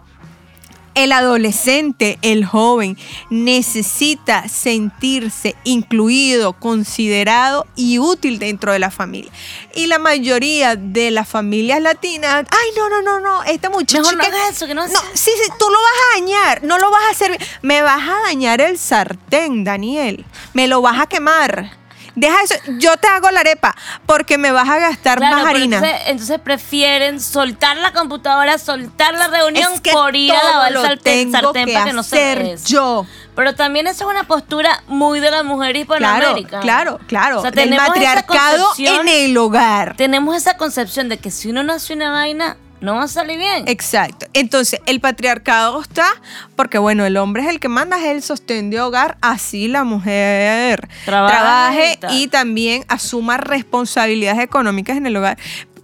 El 0.94 1.12
adolescente, 1.12 2.18
el 2.24 2.44
joven, 2.44 2.98
necesita 3.30 4.50
sentirse 4.50 5.56
incluido, 5.64 6.54
considerado 6.54 7.68
y 7.76 8.00
útil 8.00 8.40
dentro 8.40 8.72
de 8.72 8.80
la 8.80 8.90
familia. 8.90 9.32
Y 9.76 9.86
la 9.86 10.00
mayoría 10.00 10.76
de 10.76 11.12
las 11.12 11.30
familias 11.30 11.82
latinas, 11.84 12.46
ay, 12.50 12.70
no, 12.76 12.90
no, 12.90 13.04
no, 13.04 13.20
no, 13.20 13.44
esta 13.44 13.70
muchacha 13.70 14.00
Mejor 14.02 14.16
no 14.18 14.22
que- 14.22 14.28
hagas 14.28 14.56
eso, 14.56 14.66
que 14.66 14.74
no 14.74 14.88
no, 14.88 15.00
sí, 15.14 15.30
sí, 15.44 15.52
tú 15.60 15.66
lo 15.70 15.78
vas 15.78 16.00
a 16.02 16.20
dañar, 16.20 16.64
no 16.64 16.80
lo 16.80 16.90
vas 16.90 17.04
a 17.08 17.12
hacer. 17.12 17.38
Me 17.62 17.84
vas 17.84 18.02
a 18.02 18.22
dañar 18.28 18.60
el 18.62 18.80
sartén, 18.80 19.64
Daniel. 19.64 20.26
Me 20.54 20.68
lo 20.68 20.82
vas 20.82 21.00
a 21.00 21.06
quemar. 21.06 21.78
Deja 22.20 22.36
eso, 22.44 22.56
yo 22.80 22.98
te 22.98 23.08
hago 23.08 23.30
la 23.30 23.42
arepa 23.42 23.76
porque 24.08 24.40
me 24.40 24.52
vas 24.52 24.68
a 24.68 24.80
gastar 24.80 25.20
Claro, 25.20 25.36
más 25.38 25.46
harina. 25.46 25.78
entonces, 25.78 26.02
entonces 26.08 26.40
prefieren 26.40 27.22
soltar 27.22 27.78
la 27.78 27.94
computadora, 27.94 28.58
soltar 28.58 29.14
la 29.14 29.28
reunión 29.28 29.72
es 29.74 29.82
que 29.82 29.92
por 29.92 30.16
ir 30.16 30.34
a 30.34 30.44
lavar 30.44 30.72
el 30.72 30.82
sartén, 30.82 31.32
sartén 31.32 31.66
que 31.68 31.74
para 31.74 31.86
que 31.86 31.94
no 31.94 32.02
se 32.02 32.58
yo. 32.66 33.06
Pero 33.36 33.54
también 33.54 33.86
eso 33.86 34.06
es 34.06 34.10
una 34.10 34.24
postura 34.24 34.82
muy 34.88 35.20
de 35.20 35.30
la 35.30 35.44
mujer 35.44 35.74
Claro, 35.86 36.06
hispanoamericana. 36.08 36.62
claro, 36.64 37.00
claro. 37.06 37.38
O 37.38 37.42
sea, 37.44 37.52
tenemos 37.52 37.84
esa 37.84 37.88
matriarcado 37.90 38.68
en 38.80 39.08
el 39.08 39.38
hogar. 39.38 39.96
Tenemos 39.96 40.36
esa 40.36 40.58
concepción 40.58 41.10
de 41.10 41.20
que 41.20 41.30
si 41.30 41.52
uno 41.52 41.62
no 41.62 41.74
hace 41.74 41.94
una 41.94 42.10
vaina, 42.12 42.58
no 42.82 42.96
va 42.96 43.04
a 43.04 43.08
salir 43.08 43.38
bien. 43.38 43.68
Exacto. 43.68 44.28
Entonces, 44.34 44.80
el 44.86 45.00
patriarcado 45.00 45.82
está 45.82 46.08
porque, 46.56 46.78
bueno, 46.78 47.06
el 47.06 47.18
hombre 47.18 47.44
es 47.44 47.50
el 47.50 47.60
que 47.60 47.70
manda, 47.70 47.98
es 47.98 48.06
el 48.06 48.22
sostén 48.24 48.70
de 48.70 48.80
hogar, 48.80 49.18
así 49.22 49.68
la 49.68 49.84
mujer 49.84 50.88
Trabaje 51.06 51.98
trabaje 51.98 52.00
y 52.12 52.28
también 52.28 52.84
asuma 52.88 53.38
responsabilidades 53.38 54.42
económicas 54.42 54.98
en 54.98 55.08
el 55.08 55.16
hogar. 55.16 55.38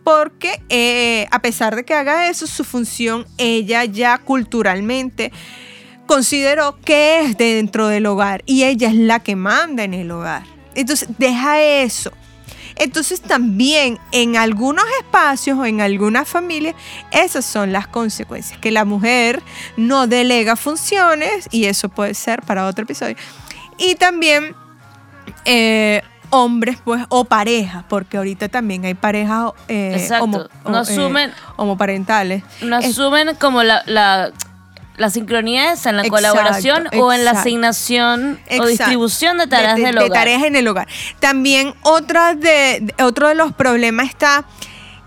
Porque 0.04 0.62
eh, 0.70 1.28
a 1.32 1.40
pesar 1.40 1.76
de 1.76 1.86
que 1.86 1.94
haga 1.94 2.28
eso, 2.28 2.46
su 2.46 2.64
función, 2.64 3.26
ella 3.38 3.86
ya 3.86 4.18
culturalmente 4.18 5.32
consideró 6.06 6.80
que 6.82 7.22
es 7.22 7.38
dentro 7.38 7.88
del 7.88 8.06
hogar 8.06 8.44
y 8.46 8.66
ella 8.66 8.90
es 8.90 8.96
la 8.96 9.20
que 9.20 9.36
manda 9.36 9.84
en 9.84 9.94
el 9.94 10.12
hogar. 10.12 10.44
Entonces, 10.76 11.08
deja 11.18 11.62
eso. 11.62 12.12
Entonces 12.76 13.22
también 13.22 14.00
en 14.12 14.36
algunos 14.38 14.84
espacios 15.00 15.58
o 15.60 15.66
en 15.66 15.82
algunas 15.82 16.28
familias 16.28 16.76
esas 17.12 17.46
son 17.46 17.72
las 17.72 17.88
consecuencias, 17.88 18.60
que 18.60 18.72
la 18.72 18.86
mujer 18.86 19.42
no 19.78 20.08
delega 20.08 20.56
funciones 20.56 21.48
y 21.52 21.66
eso 21.66 21.90
puede 21.90 22.14
ser 22.14 22.42
para 22.42 22.66
otro 22.66 22.84
episodio. 22.84 23.16
Y 23.78 23.96
también 23.96 24.56
eh, 25.46 26.02
hombres 26.30 26.78
pues 26.84 27.04
o 27.10 27.26
parejas, 27.26 27.84
porque 27.88 28.18
ahorita 28.18 28.50
también 28.50 28.86
hay 28.86 28.94
parejas 28.96 29.52
eh, 29.68 29.94
Exacto. 29.96 30.24
homo- 30.26 30.48
No 30.66 30.78
eh, 30.80 30.82
asumen- 30.82 31.34
homoparentales. 31.58 32.44
No 32.62 32.78
asumen 32.78 33.36
como 33.36 33.62
la, 33.64 33.84
la, 33.86 34.32
la 34.98 35.10
sincronía 35.10 35.74
esa 35.74 35.90
en 35.90 35.98
la 35.98 36.04
Exacto, 36.04 36.16
colaboración 36.32 36.88
o 36.98 37.12
en 37.12 37.26
la 37.26 37.32
exacto. 37.32 37.40
asignación 37.50 38.40
o 38.60 38.66
distribución 38.68 39.38
de 39.40 39.48
tareas 39.48 39.76
de, 39.78 39.84
del 39.84 39.96
de 39.96 40.02
hogar. 40.02 40.12
tareas 40.20 40.44
en 40.44 40.56
el 40.56 40.68
hogar. 40.68 40.88
También 41.20 41.74
otra 41.82 42.36
de, 42.36 42.80
de- 42.82 43.04
otro 43.04 43.28
de 43.28 43.36
los 43.36 43.54
problemas 43.54 44.08
está 44.10 44.46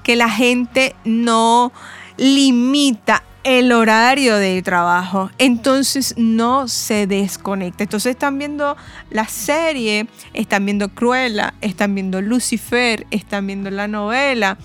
que 0.03 0.17
la 0.17 0.29
gente 0.31 0.95
no 1.05 1.73
limita 2.17 3.23
el 3.45 3.71
horario 3.71 4.37
de 4.39 4.61
trabajo, 4.63 5.31
entonces 5.39 6.15
no 6.17 6.67
se 6.67 7.07
desconecta. 7.07 7.85
Entonces 7.85 8.11
están 8.11 8.39
viendo 8.39 8.77
la 9.11 9.29
serie, 9.29 10.09
están 10.35 10.65
viendo 10.65 10.89
Cruella, 10.89 11.55
están 11.61 11.95
viendo 11.95 12.21
Lucifer, 12.21 13.07
están 13.13 13.47
viendo 13.47 13.71
la 13.71 13.87
novela, 13.87 14.59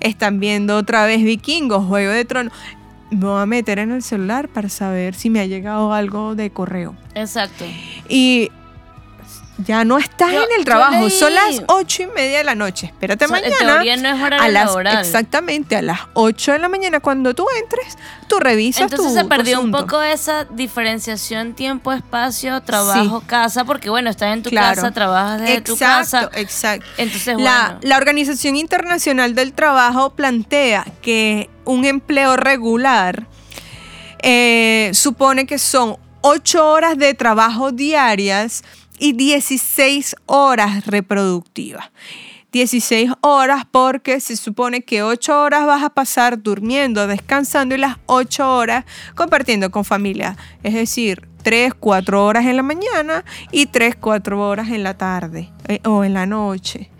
están 0.00 0.40
viendo 0.40 0.76
otra 0.76 1.06
vez 1.06 1.22
Vikingos, 1.22 1.86
Juego 1.86 2.10
de 2.10 2.24
Tronos. 2.24 2.52
Me 3.14 3.20
voy 3.26 3.40
a 3.40 3.46
meter 3.46 3.78
en 3.78 3.92
el 3.92 4.02
celular 4.02 4.48
para 4.48 4.68
saber 4.68 5.14
si 5.14 5.30
me 5.30 5.38
ha 5.40 5.46
llegado 5.46 5.92
algo 5.92 6.34
de 6.34 6.50
correo 6.50 6.96
Exacto. 7.14 7.64
y 8.08 8.50
ya 9.58 9.84
no 9.84 9.98
estás 9.98 10.32
Yo- 10.32 10.42
en 10.42 10.48
el 10.58 10.64
trabajo, 10.64 11.08
son 11.10 11.32
las 11.34 11.62
ocho 11.68 12.02
y 12.02 12.06
media 12.06 12.38
de 12.38 12.44
la 12.44 12.54
noche. 12.56 12.86
Espérate 12.86 13.26
O 13.26 13.28
sea, 13.28 13.40
mañana. 13.40 13.96
no 14.02 14.08
es 14.16 14.22
horario 14.22 14.44
a 14.44 14.48
las, 14.48 14.64
laboral. 14.66 14.98
Exactamente, 14.98 15.76
a 15.76 15.82
las 15.82 16.00
8 16.14 16.52
de 16.52 16.58
la 16.58 16.68
mañana 16.68 16.98
cuando 17.00 17.34
tú 17.34 17.46
entres, 17.62 17.96
tú 18.26 18.40
revisas 18.40 18.82
Entonces 18.82 19.06
tu- 19.08 19.14
se 19.14 19.22
tu 19.22 19.28
perdió 19.28 19.60
un 19.60 19.70
poco 19.70 20.02
esa 20.02 20.44
diferenciación 20.44 21.54
tiempo-espacio, 21.54 22.60
trabajo-casa, 22.62 23.64
porque 23.64 23.90
bueno, 23.90 24.10
estás 24.10 24.32
en 24.34 24.42
tu 24.42 24.50
Claro. 24.50 24.74
casa, 24.74 24.90
trabajas 24.90 25.40
desde 25.40 25.60
tu 25.60 25.72
Exacto, 25.74 26.28
casa. 26.28 26.30
exacto. 26.40 26.86
Entonces, 26.98 27.36
la, 27.38 27.64
bueno. 27.66 27.78
la 27.82 27.96
Organización 27.96 28.56
Internacional 28.56 29.34
del 29.36 29.52
Trabajo 29.52 30.10
plantea 30.16 30.84
que 31.00 31.48
un 31.64 31.84
empleo 31.84 32.36
regular 32.36 33.26
eh, 34.22 34.90
supone 34.94 35.46
que 35.46 35.58
son 35.58 35.96
8 36.22 36.66
horas 36.70 36.96
de 36.96 37.12
trabajo 37.14 37.72
diarias 37.72 38.64
y 38.98 39.12
16 39.12 40.16
horas 40.26 40.86
reproductivas. 40.86 41.90
16 42.52 43.10
horas 43.20 43.64
porque 43.68 44.20
se 44.20 44.36
supone 44.36 44.82
que 44.82 45.02
8 45.02 45.42
horas 45.42 45.66
vas 45.66 45.82
a 45.82 45.90
pasar 45.90 46.40
durmiendo, 46.40 47.08
descansando 47.08 47.74
y 47.74 47.78
las 47.78 47.96
8 48.06 48.56
horas 48.56 48.84
compartiendo 49.16 49.70
con 49.72 49.84
familia. 49.84 50.36
Es 50.62 50.74
decir, 50.74 51.28
3, 51.42 51.74
4 51.74 52.24
horas 52.24 52.46
en 52.46 52.56
la 52.56 52.62
mañana 52.62 53.24
y 53.50 53.66
3, 53.66 53.96
4 54.00 54.40
horas 54.48 54.68
en 54.68 54.84
la 54.84 54.96
tarde 54.96 55.50
eh, 55.66 55.80
o 55.84 56.04
en 56.04 56.14
la 56.14 56.26
noche. 56.26 56.90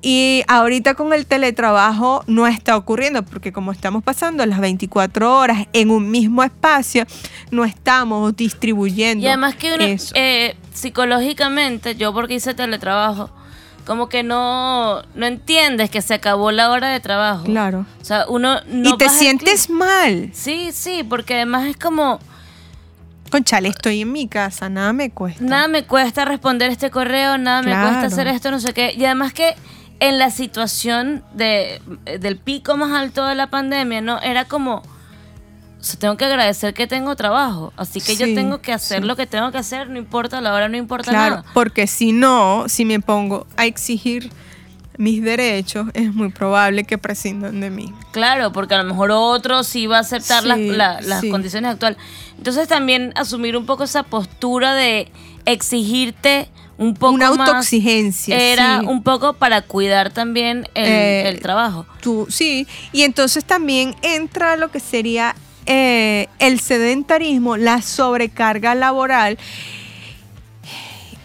Y 0.00 0.42
ahorita 0.48 0.94
con 0.94 1.12
el 1.14 1.24
teletrabajo 1.26 2.22
no 2.26 2.46
está 2.46 2.76
ocurriendo 2.76 3.24
porque 3.24 3.52
como 3.52 3.72
estamos 3.72 4.02
pasando 4.04 4.44
las 4.44 4.60
24 4.60 5.38
horas 5.38 5.66
en 5.72 5.90
un 5.90 6.10
mismo 6.10 6.44
espacio, 6.44 7.04
no 7.50 7.64
estamos 7.64 8.36
distribuyendo 8.36 9.24
Y 9.24 9.28
además 9.28 9.54
que 9.56 9.74
uno, 9.74 9.82
eso. 9.82 10.12
eh, 10.14 10.56
psicológicamente, 10.74 11.94
yo 11.94 12.12
porque 12.12 12.34
hice 12.34 12.52
teletrabajo, 12.52 13.30
como 13.86 14.08
que 14.08 14.22
no, 14.22 15.02
no 15.14 15.26
entiendes 15.26 15.88
que 15.88 16.02
se 16.02 16.14
acabó 16.14 16.50
la 16.50 16.70
hora 16.70 16.90
de 16.90 17.00
trabajo. 17.00 17.44
Claro. 17.44 17.86
O 18.00 18.04
sea, 18.04 18.26
uno 18.28 18.60
no 18.66 18.90
y 18.90 18.96
te 18.98 19.08
sientes 19.08 19.70
mal. 19.70 20.30
Sí, 20.34 20.70
sí, 20.72 21.02
porque 21.02 21.34
además 21.34 21.66
es 21.66 21.76
como, 21.76 22.18
Conchale, 23.30 23.68
estoy 23.68 24.02
en 24.02 24.12
mi 24.12 24.28
casa, 24.28 24.68
nada 24.68 24.92
me 24.92 25.10
cuesta. 25.10 25.42
nada 25.42 25.66
me 25.68 25.84
cuesta 25.84 26.24
responder 26.24 26.70
este 26.70 26.90
correo, 26.90 27.38
nada 27.38 27.62
me 27.62 27.70
cuesta 27.70 28.06
hacer 28.06 28.26
esto, 28.28 28.50
no 28.50 28.60
sé 28.60 28.72
qué. 28.72 28.92
Y 28.96 29.04
además 29.04 29.32
que 29.32 29.54
en 30.00 30.18
la 30.18 30.30
situación 30.30 31.24
de, 31.34 31.80
del 32.20 32.36
pico 32.36 32.76
más 32.76 32.92
alto 32.92 33.26
de 33.26 33.34
la 33.34 33.48
pandemia, 33.48 34.00
¿no? 34.00 34.20
Era 34.20 34.44
como, 34.44 34.82
o 35.84 35.86
sea, 35.86 36.00
tengo 36.00 36.16
que 36.16 36.24
agradecer 36.24 36.72
que 36.72 36.86
tengo 36.86 37.14
trabajo. 37.14 37.74
Así 37.76 38.00
que 38.00 38.16
yo 38.16 38.24
tengo 38.34 38.62
que 38.62 38.72
hacer 38.72 39.02
sí. 39.02 39.06
lo 39.06 39.16
que 39.16 39.26
tengo 39.26 39.52
que 39.52 39.58
hacer, 39.58 39.90
no 39.90 39.98
importa 39.98 40.40
la 40.40 40.54
hora, 40.54 40.66
no 40.70 40.78
importa 40.78 41.10
Claro, 41.10 41.36
nada. 41.36 41.46
porque 41.52 41.86
si 41.86 42.12
no, 42.12 42.64
si 42.68 42.86
me 42.86 43.00
pongo 43.00 43.46
a 43.58 43.66
exigir 43.66 44.30
mis 44.96 45.22
derechos, 45.22 45.88
es 45.92 46.14
muy 46.14 46.30
probable 46.30 46.84
que 46.84 46.96
prescindan 46.96 47.60
de 47.60 47.68
mí. 47.68 47.92
Claro, 48.12 48.50
porque 48.52 48.72
a 48.74 48.78
lo 48.82 48.84
mejor 48.88 49.10
otro 49.10 49.62
sí 49.62 49.86
va 49.86 49.98
a 49.98 50.00
aceptar 50.00 50.44
las, 50.44 50.58
la- 50.58 51.02
las 51.02 51.22
condiciones 51.26 51.72
actuales. 51.72 51.98
Entonces 52.38 52.66
también 52.66 53.12
asumir 53.14 53.54
un 53.54 53.66
poco 53.66 53.84
esa 53.84 54.04
postura 54.04 54.74
de 54.74 55.12
exigirte 55.44 56.48
un 56.76 56.94
poco 56.94 57.14
Una 57.14 57.26
autoexigencia. 57.28 58.36
era 58.38 58.80
sí. 58.80 58.86
un 58.86 59.02
poco 59.02 59.34
para 59.34 59.62
cuidar 59.62 60.10
también 60.12 60.68
el, 60.74 60.84
Eh, 60.86 61.28
el 61.28 61.40
trabajo. 61.40 61.86
Tú, 62.00 62.26
sí, 62.30 62.66
y 62.92 63.02
entonces 63.02 63.44
también 63.44 63.94
entra 64.02 64.56
lo 64.56 64.70
que 64.70 64.80
sería 64.80 65.36
eh, 65.66 66.28
el 66.38 66.60
sedentarismo, 66.60 67.56
la 67.56 67.82
sobrecarga 67.82 68.74
laboral. 68.74 69.38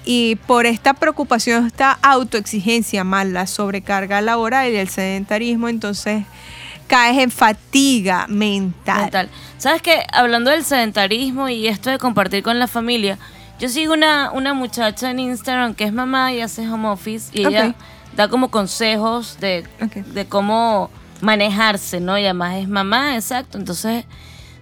Y 0.06 0.38
por 0.48 0.66
esta 0.66 0.94
preocupación, 0.94 1.68
esta 1.68 1.92
autoexigencia 2.02 3.04
más 3.04 3.28
la 3.28 3.46
sobrecarga 3.48 4.22
laboral 4.22 4.72
y 4.72 4.78
el 4.78 4.90
sedentarismo, 4.90 5.68
entonces 5.70 6.24
caes 6.88 7.20
en 7.20 7.30
fatiga 7.30 8.26
mental. 8.28 9.02
mental. 9.02 9.30
¿Sabes 9.58 9.82
qué? 9.82 10.04
Hablando 10.12 10.50
del 10.50 10.64
sedentarismo 10.64 11.48
y 11.50 11.68
esto 11.68 11.92
de 11.92 12.00
compartir 12.00 12.42
con 12.42 12.58
la 12.58 12.68
familia, 12.68 13.20
yo 13.60 13.70
sigo 13.70 13.94
una, 13.94 14.32
una 14.32 14.54
muchacha 14.54 15.12
en 15.12 15.20
Instagram 15.20 15.76
que 15.76 15.84
es 15.84 15.94
mamá 15.94 16.34
y 16.34 16.42
hace 16.42 16.68
home 16.68 16.88
office 16.88 17.30
y 17.32 17.46
ella 17.46 17.76
da 18.16 18.28
como 18.30 18.50
consejos 18.50 19.38
de, 19.40 19.66
de 20.14 20.26
cómo 20.26 20.90
manejarse, 21.22 22.00
¿no? 22.00 22.18
Y 22.18 22.24
además 22.24 22.56
es 22.58 22.68
mamá, 22.68 23.16
exacto. 23.16 23.58
Entonces, 23.58 24.06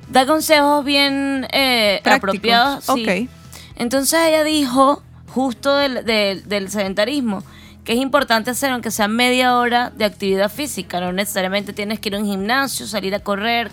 da 0.10 0.26
consejos 0.26 0.84
bien 0.86 1.48
eh, 1.52 2.02
apropiados. 2.06 2.86
sí. 2.86 3.04
Ok. 3.28 3.30
Entonces 3.76 4.20
ella 4.28 4.44
dijo, 4.44 5.04
justo 5.28 5.76
del, 5.76 6.04
del- 6.06 6.48
del 6.50 6.70
sedentarismo, 6.70 7.44
que 7.84 7.94
es 7.94 8.00
importante 8.00 8.50
hacer, 8.52 8.72
aunque 8.72 8.92
sea 8.92 9.08
media 9.08 9.56
hora 9.58 9.92
de 9.96 10.06
actividad 10.06 10.52
física. 10.52 11.00
No 11.00 11.14
necesariamente 11.14 11.74
tienes 11.74 12.00
que 12.00 12.10
ir 12.10 12.16
a 12.16 12.20
un 12.20 12.26
gimnasio, 12.26 12.88
salir 12.88 13.14
a 13.16 13.20
correr. 13.20 13.70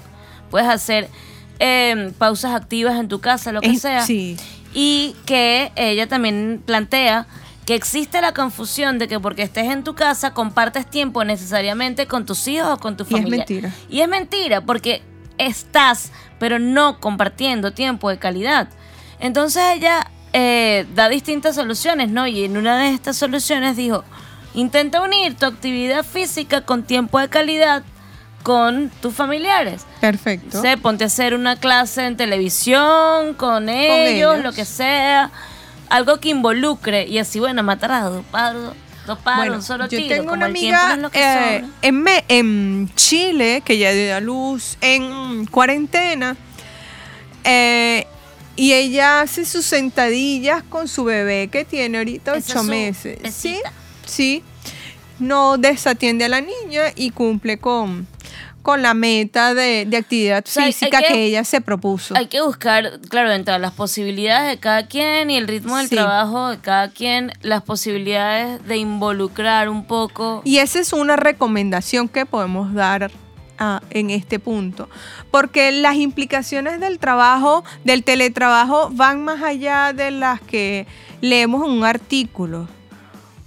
Puedes 0.50 0.68
hacer 0.68 1.08
eh, 1.58 2.12
pausas 2.18 2.52
activas 2.54 2.98
en 3.00 3.08
tu 3.08 3.20
casa, 3.20 3.50
lo 3.52 3.60
que 3.60 3.70
Es- 3.70 3.80
sea. 3.82 4.02
sí. 4.04 4.36
Y 4.74 5.14
que 5.24 5.72
ella 5.76 6.06
también 6.08 6.60
plantea 6.66 7.26
que 7.64 7.74
existe 7.74 8.20
la 8.20 8.34
confusión 8.34 8.98
de 8.98 9.08
que 9.08 9.18
porque 9.20 9.42
estés 9.42 9.66
en 9.70 9.84
tu 9.84 9.94
casa 9.94 10.34
compartes 10.34 10.88
tiempo 10.90 11.24
necesariamente 11.24 12.06
con 12.06 12.26
tus 12.26 12.46
hijos 12.48 12.68
o 12.68 12.76
con 12.78 12.96
tu 12.96 13.04
Y 13.04 13.06
es 13.06 13.10
familia. 13.12 13.38
mentira. 13.38 13.72
Y 13.88 14.00
es 14.00 14.08
mentira 14.08 14.60
porque 14.60 15.02
estás, 15.38 16.12
pero 16.38 16.58
no 16.58 17.00
compartiendo 17.00 17.72
tiempo 17.72 18.10
de 18.10 18.18
calidad. 18.18 18.68
Entonces 19.20 19.62
ella 19.74 20.10
eh, 20.32 20.86
da 20.94 21.08
distintas 21.08 21.54
soluciones, 21.54 22.10
¿no? 22.10 22.26
Y 22.26 22.44
en 22.44 22.56
una 22.56 22.78
de 22.78 22.90
estas 22.90 23.16
soluciones 23.16 23.76
dijo, 23.76 24.04
intenta 24.54 25.02
unir 25.02 25.36
tu 25.36 25.46
actividad 25.46 26.04
física 26.04 26.62
con 26.62 26.82
tiempo 26.82 27.18
de 27.20 27.28
calidad 27.28 27.82
con 28.42 28.90
tus 29.00 29.14
familiares. 29.14 29.86
Perfecto. 30.00 30.60
Sé, 30.60 30.76
ponte 30.76 31.02
a 31.04 31.06
hacer 31.06 31.34
una 31.34 31.56
clase 31.56 32.06
en 32.06 32.16
televisión 32.16 33.34
con 33.34 33.68
ellos, 33.68 34.34
ellos. 34.34 34.44
lo 34.44 34.52
que 34.52 34.64
sea. 34.64 35.30
Algo 35.88 36.18
que 36.18 36.28
involucre 36.28 37.06
y 37.06 37.18
así, 37.18 37.40
bueno, 37.40 37.62
matar 37.62 37.92
a 37.92 38.02
dos 38.02 38.24
pájaros, 38.30 38.74
dos 39.06 39.18
pájaros, 39.18 39.36
Bueno, 39.36 39.54
un 39.56 39.62
solo 39.62 39.88
yo 39.88 39.98
tengo 40.08 40.24
como 40.24 40.32
una 40.34 40.46
amiga 40.46 41.10
eh, 41.12 41.64
en, 41.82 42.04
en 42.28 42.90
Chile 42.94 43.62
que 43.64 43.78
ya 43.78 43.92
dio 43.92 44.16
a 44.16 44.20
luz 44.20 44.76
en 44.80 45.46
cuarentena 45.46 46.36
eh, 47.44 48.06
y 48.56 48.72
ella 48.72 49.20
hace 49.20 49.44
sus 49.44 49.66
sentadillas 49.66 50.62
con 50.62 50.88
su 50.88 51.04
bebé 51.04 51.48
que 51.48 51.64
tiene 51.64 51.98
ahorita 51.98 52.32
ocho 52.32 52.62
meses. 52.62 53.18
Sí, 53.34 53.58
sí. 54.06 54.42
No 55.18 55.58
desatiende 55.58 56.24
a 56.24 56.28
la 56.28 56.40
niña 56.40 56.84
y 56.96 57.10
cumple 57.10 57.58
con, 57.58 58.06
con 58.64 58.80
la 58.80 58.94
meta 58.94 59.52
de, 59.52 59.84
de 59.86 59.96
actividad 59.98 60.42
sea, 60.46 60.64
física 60.64 61.00
que- 61.02 61.08
que, 61.12 61.24
ella 61.26 61.44
se 61.44 61.60
propuso. 61.60 62.16
Hay 62.16 62.28
que 62.28 62.40
buscar, 62.40 62.98
claro, 63.10 63.28
dentro 63.28 63.52
de 63.52 63.60
las 63.60 63.72
posibilidades 63.72 64.50
de 64.50 64.58
cada 64.58 64.86
quien 64.86 65.28
y 65.30 65.36
el 65.36 65.46
ritmo 65.46 65.76
del 65.76 65.88
Sí. 65.90 65.94
trabajo 65.96 66.48
de 66.48 66.58
cada 66.58 66.88
quien, 66.88 67.30
las 67.42 67.62
posibilidades 67.62 68.66
de 68.66 68.78
involucrar 68.78 69.68
un 69.68 69.86
poco. 69.86 70.40
Y 70.44 70.58
esa 70.58 70.80
es 70.80 70.94
una 70.94 71.14
recomendación 71.16 72.08
que 72.08 72.24
podemos 72.24 72.72
dar 72.72 73.10
ah, 73.58 73.82
en 73.90 74.08
este 74.10 74.38
punto, 74.38 74.88
porque 75.30 75.70
las 75.70 75.96
implicaciones 75.96 76.80
del 76.80 76.98
trabajo, 76.98 77.64
del 77.84 78.02
teletrabajo, 78.02 78.88
van 78.92 79.22
más 79.24 79.42
allá 79.42 79.92
de 79.92 80.10
las 80.10 80.40
que 80.40 80.86
leemos 81.20 81.64
en 81.66 81.70
un 81.70 81.84
artículo, 81.84 82.66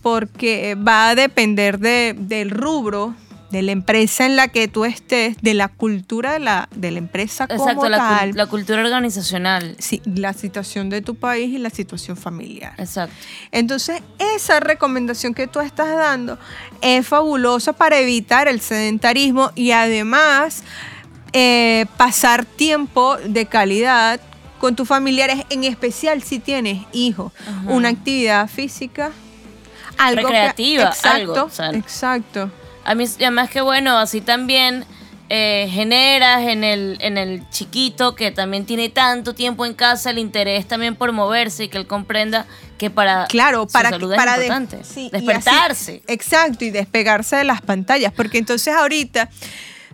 porque 0.01 0.75
va 0.75 1.10
a 1.10 1.15
depender 1.15 1.80
de- 1.80 2.15
del 2.17 2.51
rubro, 2.51 3.15
de 3.51 3.62
la 3.62 3.71
empresa 3.71 4.25
en 4.25 4.36
la 4.36 4.49
que 4.49 4.67
tú 4.67 4.83
estés, 4.83 5.38
de 5.41 5.53
la 5.53 5.69
cultura 5.69 6.33
de 6.33 6.39
la, 6.39 6.67
de 6.75 6.91
la 6.91 6.97
empresa 6.97 7.47
como 7.47 7.63
Exacto, 7.63 7.88
la, 7.89 7.97
cul- 7.97 8.17
tal, 8.19 8.31
la 8.36 8.45
cultura 8.47 8.81
organizacional. 8.81 9.75
sí, 9.79 10.01
la 10.05 10.33
situación 10.33 10.89
de 10.89 11.01
tu 11.01 11.15
país 11.15 11.53
y 11.53 11.57
la 11.57 11.69
situación 11.69 12.17
familiar. 12.17 12.73
Exacto. 12.77 13.15
Entonces, 13.51 14.01
esa 14.36 14.60
recomendación 14.60 15.33
que 15.33 15.47
tú 15.47 15.62
estás 15.62 15.95
dando 15.95 16.38
es 16.81 17.07
fabulosa 17.07 17.71
para 17.73 17.97
evitar 17.99 18.47
el 18.49 18.60
sedentarismo 18.60 19.51
y 19.55 19.71
además 19.71 20.63
eh, 21.33 21.86
pasar 21.97 22.43
tiempo 22.45 23.17
de 23.17 23.45
calidad 23.45 24.19
con 24.60 24.75
tus 24.75 24.88
familiares, 24.88 25.45
en 25.49 25.63
especial 25.63 26.21
si 26.23 26.39
tienes 26.39 26.83
hijos. 26.91 27.31
Ajá. 27.47 27.71
Una 27.71 27.89
actividad 27.89 28.49
física, 28.49 29.12
algo 29.97 30.27
que- 30.27 30.33
Recreativa, 30.33 30.83
exacto, 30.86 31.10
algo, 31.33 31.43
o 31.45 31.49
sea, 31.49 31.69
exacto. 31.71 32.51
A 32.88 32.95
mí, 32.95 33.06
además 33.17 33.50
que 33.50 33.62
bueno, 33.62 33.97
así 33.97 34.21
también 34.21 34.86
eh, 35.30 35.67
generas 35.71 36.41
en 36.47 36.63
el, 36.63 36.97
en 37.02 37.17
el 37.17 37.47
chiquito 37.50 38.15
que 38.15 38.32
también 38.32 38.65
tiene 38.65 38.88
tanto 38.89 39.34
tiempo 39.36 39.65
en 39.65 39.73
casa 39.73 40.10
el 40.12 40.19
interés 40.19 40.65
también 40.67 40.95
por 40.95 41.12
moverse 41.12 41.65
y 41.65 41.67
que 41.67 41.78
él 41.78 41.86
comprenda 41.86 42.45
que 42.78 42.89
para 42.89 43.26
Claro, 43.28 43.63
su 43.63 43.73
para, 43.73 43.89
salud 43.89 44.15
para 44.15 44.36
es 44.36 44.69
de- 44.69 44.84
sí, 44.86 45.08
y 45.08 45.10
despertarse. 45.10 45.91
así- 45.95 46.02
exacto, 46.08 46.63
y 46.63 46.69
despegarse 46.71 47.36
de 47.36 47.43
las 47.43 47.62
pantallas, 47.62 48.13
porque 48.15 48.38
entonces 48.38 48.73
ahorita 48.73 49.30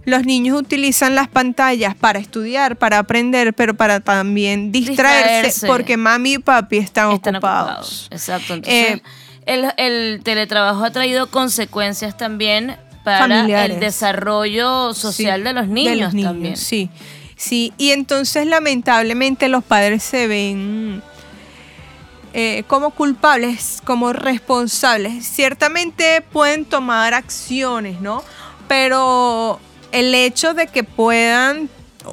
los 0.06 0.26
niños 0.26 0.60
utilizan 0.60 1.16
las 1.16 1.30
pantallas 1.30 1.96
para 1.96 2.20
estudiar, 2.20 2.76
para 2.76 3.00
aprender, 3.00 3.54
pero 3.54 3.74
para 3.74 4.02
también 4.02 4.72
distraerse, 4.72 5.48
Distraerse. 5.48 5.68
porque 5.68 5.96
mami 5.98 6.34
y 6.34 6.38
papi 6.40 6.78
están, 6.78 7.12
están 7.14 7.38
ocupados. 7.38 7.70
ocupados. 7.72 8.08
Exacto. 8.12 8.54
Entonces, 8.54 8.98
Eh, 8.98 9.02
el, 9.46 9.72
el 9.78 10.22
teletrabajo 10.24 10.84
ha 10.84 10.92
traído 10.92 11.28
consecuencias 11.28 12.18
también 12.18 12.78
para 13.04 13.20
Familiares. 13.20 13.76
el 13.76 13.80
desarrollo 13.82 14.94
social 14.94 15.42
Sí, 15.42 15.44
de 15.44 15.54
los 15.54 15.68
niños, 15.68 16.14
también. 16.24 16.56
Sí, 16.58 16.90
sí. 17.36 17.74
Y 17.78 17.92
entonces 17.92 18.48
lamentablemente 18.48 19.50
los 19.50 19.64
padres 19.64 20.04
se 20.04 20.28
ven 20.28 21.02
eh, 22.34 22.64
como 22.68 22.92
culpables, 22.92 23.82
como 23.84 24.14
responsables. 24.14 25.26
Ciertamente 25.26 26.22
pueden 26.32 26.66
tomar 26.66 27.14
acciones, 27.14 28.00
¿no? 28.02 28.24
Pero 28.68 29.60
el 29.92 30.16
hecho 30.16 30.54
de 30.54 30.68
que 30.68 30.84
puedan 30.84 31.70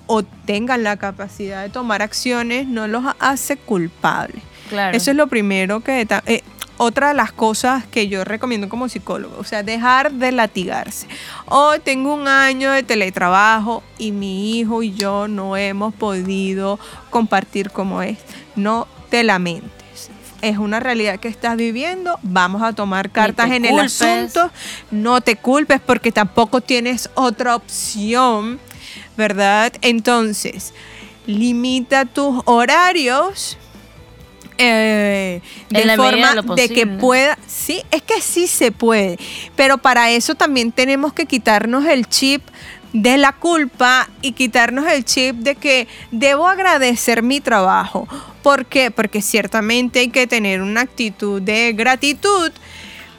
o 0.07 0.23
tengan 0.23 0.83
la 0.85 0.97
capacidad 0.97 1.62
de 1.62 1.69
tomar 1.71 2.03
acciones 2.03 2.66
no 2.66 2.87
los 2.88 3.05
hace 3.19 3.57
culpables. 3.57 4.43
Claro. 4.69 4.97
Eso 4.97 5.11
es 5.11 5.16
lo 5.16 5.27
primero 5.27 5.81
que... 5.81 6.07
eh, 6.27 6.43
otra 6.83 7.09
de 7.09 7.14
las 7.14 7.31
cosas 7.31 7.85
que 7.85 8.09
yo 8.09 8.25
recomiendo 8.25 8.71
como 8.71 8.88
psicólogo, 8.88 9.37
o 9.38 9.45
sea, 9.45 9.62
dejar 9.62 10.12
de 10.12 10.33
latigarse. 10.33 11.07
Hoy 11.45 11.79
tengo 11.81 12.14
un 12.14 12.27
año 12.27 12.71
de 12.71 12.83
teletrabajo 12.83 13.83
y 13.99 14.12
mi 14.12 14.59
hijo 14.59 14.83
y 14.83 14.95
yo 14.95 15.29
no 15.29 15.59
hemos 15.59 15.93
podido 15.93 16.79
compartir 17.11 17.71
como 17.71 18.01
es. 18.01 18.16
No 18.57 18.88
te 19.11 19.25
lamentes. 19.25 20.11
Es 20.40 20.57
una 20.57 20.81
realidad 20.81 21.21
que 21.21 21.29
estás 21.29 21.59
viviendo. 21.59 22.19
Vamos 22.23 22.62
a 22.62 22.73
tomar 22.73 23.11
cartas 23.11 23.51
en 23.51 23.66
el 23.66 23.79
asunto. 23.79 24.51
No 24.90 25.21
te 25.21 25.37
culpes 25.37 25.83
porque 25.85 26.12
tampoco 26.12 26.62
tienes 26.62 27.11
otra 27.14 27.57
opción, 27.57 28.59
¿verdad? 29.19 29.71
Entonces, 29.83 30.73
limita 31.27 32.07
tus 32.07 32.40
horarios 32.47 33.59
eh, 34.61 35.40
de 35.70 35.83
En 35.83 35.96
forma 35.96 36.35
de 36.35 36.55
de 36.55 36.68
que 36.68 36.87
pueda, 36.87 37.38
sí, 37.46 37.83
es 37.90 38.03
que 38.03 38.20
sí 38.20 38.46
se 38.46 38.73
puede, 38.73 39.18
pero 39.57 39.79
para 39.79 40.11
eso 40.11 40.35
también 40.35 40.70
tenemos 40.70 41.12
que 41.12 41.27
quitarnos 41.27 41.87
el 41.87 42.07
chip 42.07 42.42
de 42.92 43.16
la 43.18 43.33
culpa 43.33 44.11
y 44.20 44.33
quitarnos 44.33 44.87
el 44.87 45.05
chip 45.05 45.37
de 45.37 45.55
que 45.55 45.88
debo 46.11 46.46
agradecer 46.46 47.23
mi 47.23 47.40
trabajo. 47.40 48.07
¿Por 48.42 48.66
qué? 48.66 48.90
Porque 48.90 49.23
ciertamente 49.23 50.01
hay 50.01 50.09
que 50.09 50.27
tener 50.27 50.61
una 50.61 50.83
actitud 50.83 51.40
de 51.40 51.73
gratitud, 51.73 52.51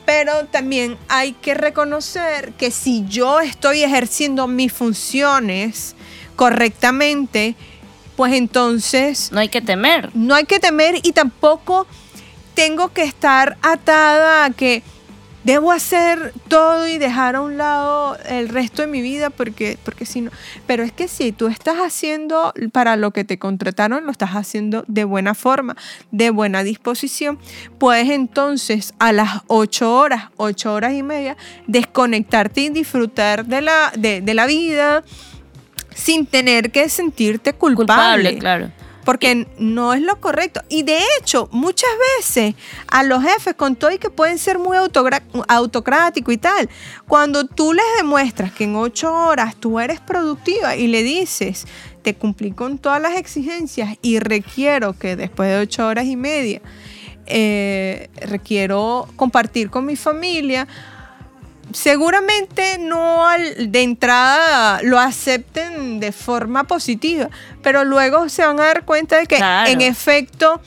pero 0.06 0.46
también 0.46 0.98
hay 1.08 1.34
que 1.34 1.54
reconocer 1.54 2.54
que 2.54 2.70
si 2.70 3.06
yo 3.08 3.40
estoy 3.40 3.84
ejerciendo 3.84 4.48
mis 4.48 4.74
funciones 4.74 5.96
correctamente, 6.36 7.56
pues 8.22 8.34
entonces 8.34 9.32
No 9.32 9.40
hay 9.40 9.50
que 9.50 9.62
temer. 9.62 10.12
no 10.14 10.36
hay 10.36 10.46
que 10.46 10.60
temer 10.60 10.94
y 11.02 11.12
tampoco 11.12 11.88
tengo 12.54 12.90
que 12.90 13.02
estar 13.02 13.58
atada 13.64 14.46
a 14.46 14.52
que 14.52 14.84
debo 15.44 15.72
hacer 15.72 16.32
todo 16.48 16.88
y 16.88 17.00
dejar 17.00 17.36
a 17.36 17.42
un 17.42 17.58
lado 17.58 18.16
el 18.30 18.50
resto 18.50 18.84
de 18.84 18.88
mi 18.88 19.02
vida 19.02 19.32
porque, 19.32 19.80
porque 19.84 20.06
si 20.06 20.22
no. 20.22 20.30
Pero 20.68 20.84
es 20.84 20.92
que 20.92 21.08
si 21.08 21.32
tú 21.32 21.48
estás 21.48 21.78
haciendo 21.78 22.54
para 22.72 22.96
lo 22.96 23.10
que 23.10 23.24
te 23.24 23.40
contrataron, 23.40 24.06
lo 24.06 24.12
estás 24.12 24.36
haciendo 24.36 24.86
de 24.88 25.04
buena 25.04 25.34
forma, 25.34 25.76
de 26.12 26.30
buena 26.30 26.62
disposición, 26.62 27.40
puedes 27.80 28.08
entonces 28.12 28.94
a 29.00 29.14
las 29.14 29.42
ocho 29.48 29.96
horas, 29.96 30.26
ocho 30.38 30.76
horas 30.76 30.94
y 30.94 31.02
media, 31.02 31.38
desconectarte 31.66 32.62
y 32.62 32.70
disfrutar 32.70 33.48
de 33.48 33.62
la, 33.62 33.92
de, 33.98 34.22
de 34.22 34.34
la 34.36 34.46
vida 34.46 35.04
sin 35.96 36.26
tener 36.26 36.72
que 36.72 36.90
sentirte 36.90 37.54
culpable. 37.54 38.32
Culpable, 38.32 38.40
claro. 38.40 38.72
Porque 39.04 39.48
no 39.58 39.96
es 39.96 40.02
lo 40.02 40.20
correcto. 40.20 40.62
Y 40.70 40.84
de 40.84 41.00
hecho, 41.18 41.50
muchas 41.52 41.90
veces 42.18 42.54
a 42.88 43.02
los 43.02 43.24
jefes, 43.24 43.56
con 43.56 43.76
todo 43.76 43.92
y 43.92 43.98
que 43.98 44.12
pueden 44.12 44.38
ser 44.38 44.60
muy 44.60 44.78
autocráticos 44.78 46.34
y 46.34 46.38
tal, 46.38 46.70
cuando 47.08 47.46
tú 47.46 47.74
les 47.74 47.86
demuestras 47.98 48.52
que 48.52 48.66
en 48.66 48.76
ocho 48.76 49.12
horas 49.12 49.56
tú 49.56 49.80
eres 49.80 50.00
productiva 50.00 50.76
y 50.76 50.88
le 50.88 51.02
dices, 51.02 51.66
te 52.04 52.14
cumplí 52.14 52.52
con 52.52 52.78
todas 52.78 53.02
las 53.02 53.18
exigencias 53.18 53.98
y 54.04 54.20
requiero 54.20 54.94
que 54.94 55.16
después 55.16 55.50
de 55.50 55.60
ocho 55.60 55.88
horas 55.88 56.06
y 56.06 56.16
media, 56.16 56.62
eh, 57.26 58.10
requiero 58.22 59.08
compartir 59.16 59.70
con 59.70 59.86
mi 59.86 59.96
familia, 59.96 60.68
seguramente 61.74 62.78
no 62.80 63.28
al- 63.28 63.72
de 63.72 63.82
entrada 63.84 64.80
lo 64.84 65.00
acepten 65.00 66.00
de 66.00 66.12
forma 66.12 66.64
positiva, 66.66 67.30
pero 67.62 67.84
luego 67.84 68.30
se 68.30 68.46
van 68.46 68.60
a 68.60 68.64
dar 68.66 68.86
cuenta 68.86 69.18
de 69.18 69.28
que 69.28 69.38
Claro. 69.38 69.70
en 69.70 69.82
efecto 69.82 70.62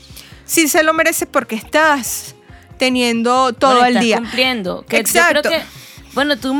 sí 0.45 0.69
se 0.69 0.83
lo 0.83 0.93
mereces 0.93 1.29
porque 1.31 1.55
estás 1.57 2.35
teniendo 2.79 3.53
todo 3.53 3.73
Bueno, 3.79 3.87
el 3.87 3.93
estás 3.93 4.05
día. 4.05 4.17
cumpliendo. 4.19 4.85
Que 4.87 4.99
Exacto. 4.99 5.35
Yo 5.37 5.43
creo 5.43 5.61
que, 5.61 5.67
bueno, 6.15 6.37
tú, 6.39 6.55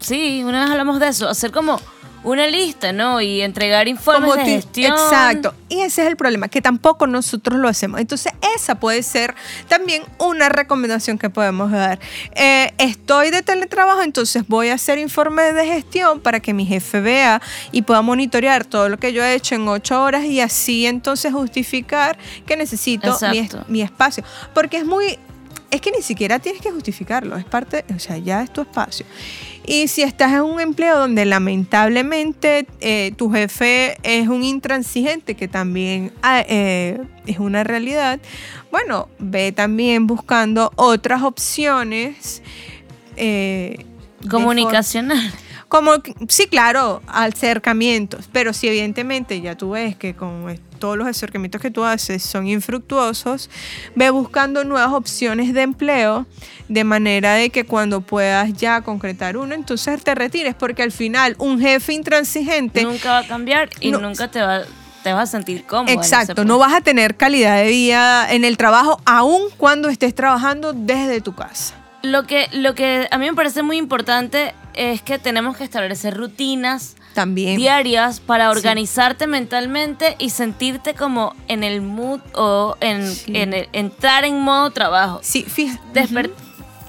sí, 0.00 0.42
una 0.44 0.62
vez 0.62 0.70
hablamos 0.70 1.00
de 1.00 1.08
eso, 1.08 1.28
hacer 1.28 1.52
como 1.52 1.80
una 2.24 2.46
lista, 2.46 2.92
¿no? 2.92 3.20
Y 3.20 3.42
entregar 3.42 3.86
informes 3.86 4.30
Como 4.30 4.42
de 4.42 4.44
gestión. 4.44 4.92
Exacto. 4.92 5.54
Y 5.68 5.80
ese 5.80 6.02
es 6.02 6.08
el 6.08 6.16
problema, 6.16 6.48
que 6.48 6.60
tampoco 6.62 7.06
nosotros 7.06 7.58
lo 7.60 7.68
hacemos. 7.68 8.00
Entonces, 8.00 8.32
esa 8.56 8.76
puede 8.76 9.02
ser 9.02 9.34
también 9.68 10.02
una 10.18 10.48
recomendación 10.48 11.18
que 11.18 11.30
podemos 11.30 11.70
dar. 11.70 12.00
Eh, 12.34 12.72
estoy 12.78 13.30
de 13.30 13.42
teletrabajo, 13.42 14.02
entonces 14.02 14.44
voy 14.48 14.68
a 14.68 14.74
hacer 14.74 14.98
informes 14.98 15.54
de 15.54 15.66
gestión 15.66 16.20
para 16.20 16.40
que 16.40 16.54
mi 16.54 16.64
jefe 16.66 17.00
vea 17.00 17.42
y 17.72 17.82
pueda 17.82 18.02
monitorear 18.02 18.64
todo 18.64 18.88
lo 18.88 18.98
que 18.98 19.12
yo 19.12 19.22
he 19.22 19.34
hecho 19.34 19.54
en 19.54 19.68
ocho 19.68 20.02
horas 20.02 20.24
y 20.24 20.40
así 20.40 20.86
entonces 20.86 21.32
justificar 21.32 22.16
que 22.46 22.56
necesito 22.56 23.16
mi, 23.30 23.48
mi 23.68 23.82
espacio. 23.82 24.24
Porque 24.54 24.78
es 24.78 24.86
muy... 24.86 25.18
Es 25.70 25.80
que 25.80 25.90
ni 25.90 26.02
siquiera 26.02 26.38
tienes 26.38 26.62
que 26.62 26.70
justificarlo, 26.70 27.36
es 27.36 27.44
parte, 27.44 27.84
o 27.94 27.98
sea, 27.98 28.16
ya 28.16 28.42
es 28.42 28.52
tu 28.52 28.60
espacio. 28.60 29.04
Y 29.66 29.88
si 29.88 30.02
estás 30.02 30.32
en 30.32 30.42
un 30.42 30.60
empleo 30.60 30.98
donde 30.98 31.24
lamentablemente 31.24 32.66
eh, 32.80 33.12
tu 33.16 33.30
jefe 33.30 33.96
es 34.02 34.28
un 34.28 34.44
intransigente, 34.44 35.34
que 35.34 35.48
también 35.48 36.12
ah, 36.22 36.44
eh, 36.46 37.00
es 37.26 37.38
una 37.38 37.64
realidad, 37.64 38.20
bueno, 38.70 39.08
ve 39.18 39.52
también 39.52 40.06
buscando 40.06 40.70
otras 40.76 41.22
opciones. 41.22 42.42
eh, 43.16 43.86
Comunicacional. 44.28 45.32
Como, 45.74 45.94
sí, 46.28 46.46
claro, 46.46 47.02
acercamientos, 47.08 48.28
pero 48.32 48.52
si 48.52 48.68
evidentemente 48.68 49.40
ya 49.40 49.56
tú 49.56 49.70
ves 49.70 49.96
que 49.96 50.14
con 50.14 50.56
todos 50.78 50.96
los 50.96 51.08
acercamientos 51.08 51.60
que 51.60 51.72
tú 51.72 51.82
haces 51.82 52.22
son 52.22 52.46
infructuosos, 52.46 53.50
ve 53.96 54.08
buscando 54.10 54.62
nuevas 54.62 54.92
opciones 54.92 55.52
de 55.52 55.62
empleo 55.62 56.26
de 56.68 56.84
manera 56.84 57.34
de 57.34 57.50
que 57.50 57.64
cuando 57.64 58.02
puedas 58.02 58.52
ya 58.52 58.82
concretar 58.82 59.36
uno, 59.36 59.52
entonces 59.52 60.00
te 60.04 60.14
retires, 60.14 60.54
porque 60.54 60.84
al 60.84 60.92
final 60.92 61.34
un 61.40 61.58
jefe 61.60 61.92
intransigente... 61.92 62.84
Nunca 62.84 63.10
va 63.10 63.18
a 63.18 63.26
cambiar 63.26 63.68
y 63.80 63.90
No. 63.90 63.98
nunca 63.98 64.30
te 64.30 64.42
va, 64.42 64.60
te 65.02 65.12
vas 65.12 65.28
a 65.30 65.32
sentir 65.32 65.64
cómodo. 65.64 65.92
Exacto, 65.92 66.44
no 66.44 66.56
vas 66.58 66.72
a 66.72 66.82
tener 66.82 67.16
calidad 67.16 67.56
de 67.56 67.66
vida 67.66 68.32
en 68.32 68.44
el 68.44 68.56
trabajo, 68.56 69.00
aun 69.06 69.42
cuando 69.56 69.88
estés 69.88 70.14
trabajando 70.14 70.72
desde 70.72 71.20
tu 71.20 71.34
casa. 71.34 71.74
Lo 72.02 72.28
que, 72.28 72.46
lo 72.52 72.76
que 72.76 73.08
a 73.10 73.18
mí 73.18 73.28
me 73.28 73.34
parece 73.34 73.64
muy 73.64 73.76
importante 73.76 74.54
es 74.74 75.02
que 75.02 75.18
tenemos 75.18 75.56
que 75.56 75.64
establecer 75.64 76.16
rutinas 76.16 76.96
También. 77.14 77.56
diarias 77.56 78.20
para 78.20 78.50
organizarte 78.50 79.26
mentalmente 79.26 80.16
y 80.18 80.30
sentirte 80.30 80.94
como 80.94 81.34
en 81.48 81.64
el 81.64 81.80
mood 81.82 82.20
o 82.34 82.76
en, 82.80 83.10
Sí. 83.14 83.32
en 83.36 83.54
el- 83.54 83.68
entrar 83.72 84.24
en 84.24 84.40
modo 84.40 84.70
trabajo. 84.70 85.20
Sí, 85.22 85.42
fíjate. 85.42 85.80
Desper- 86.02 86.32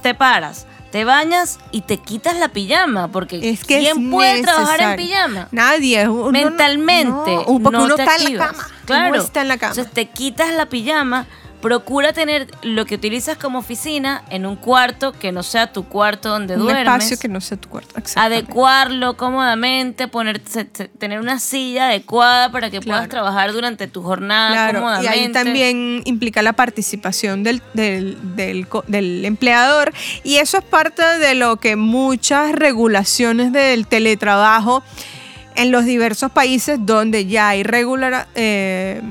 Te 0.02 0.14
paras, 0.14 0.68
te 0.92 1.04
bañas 1.04 1.58
y 1.72 1.82
te 1.82 1.98
quitas 1.98 2.38
la 2.38 2.50
pijama, 2.50 3.08
porque 3.08 3.50
Es 3.50 3.64
que 3.64 3.80
¿quién 3.80 4.06
es 4.06 4.12
puede 4.12 4.42
trabajar 4.44 4.82
en 4.82 4.96
pijama? 4.98 5.48
Nadie. 5.52 6.08
uno 6.08 6.32
Mentalmente. 6.32 7.36
no, 7.36 7.44
porque 7.46 7.78
no 7.78 7.84
uno 7.86 7.96
te 7.96 8.04
está 8.04 8.16
en 8.18 8.38
la 8.38 8.46
cama. 8.48 8.68
Claro. 8.86 9.10
Uno 9.14 9.22
está 9.24 9.42
en 9.42 9.48
la 9.48 9.58
cama. 9.58 9.72
Entonces 9.72 9.94
te 9.94 10.06
quitas 10.10 10.54
la 10.54 10.68
pijama, 10.68 11.26
procura 11.66 12.14
tener 12.14 12.48
lo 12.62 12.86
que 12.86 12.94
utilizas 12.94 13.38
como 13.40 13.58
oficina 13.58 14.24
en 14.30 14.46
un 14.46 14.56
cuarto 14.56 15.14
que 15.14 15.32
no 15.32 15.42
sea 15.42 15.74
tu 15.74 15.84
cuarto 15.86 16.30
donde 16.30 16.54
un 16.54 16.60
duermes. 16.62 16.84
espacio 16.86 17.18
que 17.18 17.28
no 17.28 17.42
sea 17.42 17.58
tu 17.58 17.70
cuarto. 17.70 17.96
adecuarlo 18.18 19.18
cómodamente, 19.18 20.08
poner, 20.08 20.40
tener 21.00 21.20
una 21.20 21.40
silla 21.40 21.88
adecuada 21.88 22.52
para 22.52 22.70
que 22.70 22.82
puedas 22.82 23.10
trabajar 23.10 23.52
durante 23.52 23.88
tu 23.88 24.04
jornada 24.04 24.52
Claro, 24.52 24.78
y 24.78 24.82
cómodamente. 24.82 25.10
ahí 25.20 25.32
también 25.32 26.02
implica 26.06 26.44
la 26.44 26.54
participación 26.54 27.42
del, 27.42 27.64
del, 27.74 28.18
del 28.36 28.68
co- 28.68 28.84
del 28.88 29.26
empleador 29.26 29.92
y 30.24 30.36
eso 30.36 30.60
es 30.60 30.64
parte 30.64 31.02
de 31.04 31.34
lo 31.34 31.56
que 31.58 31.76
muchas 31.76 32.52
regulaciones 32.52 33.52
del 33.52 33.88
teletrabajo 33.88 34.84
en 35.56 35.72
los 35.72 35.86
diversos 35.86 36.32
países 36.32 36.78
donde 36.82 37.26
ya 37.26 37.50
hay 37.50 37.64
regular, 37.64 38.28
eh, 38.36 39.02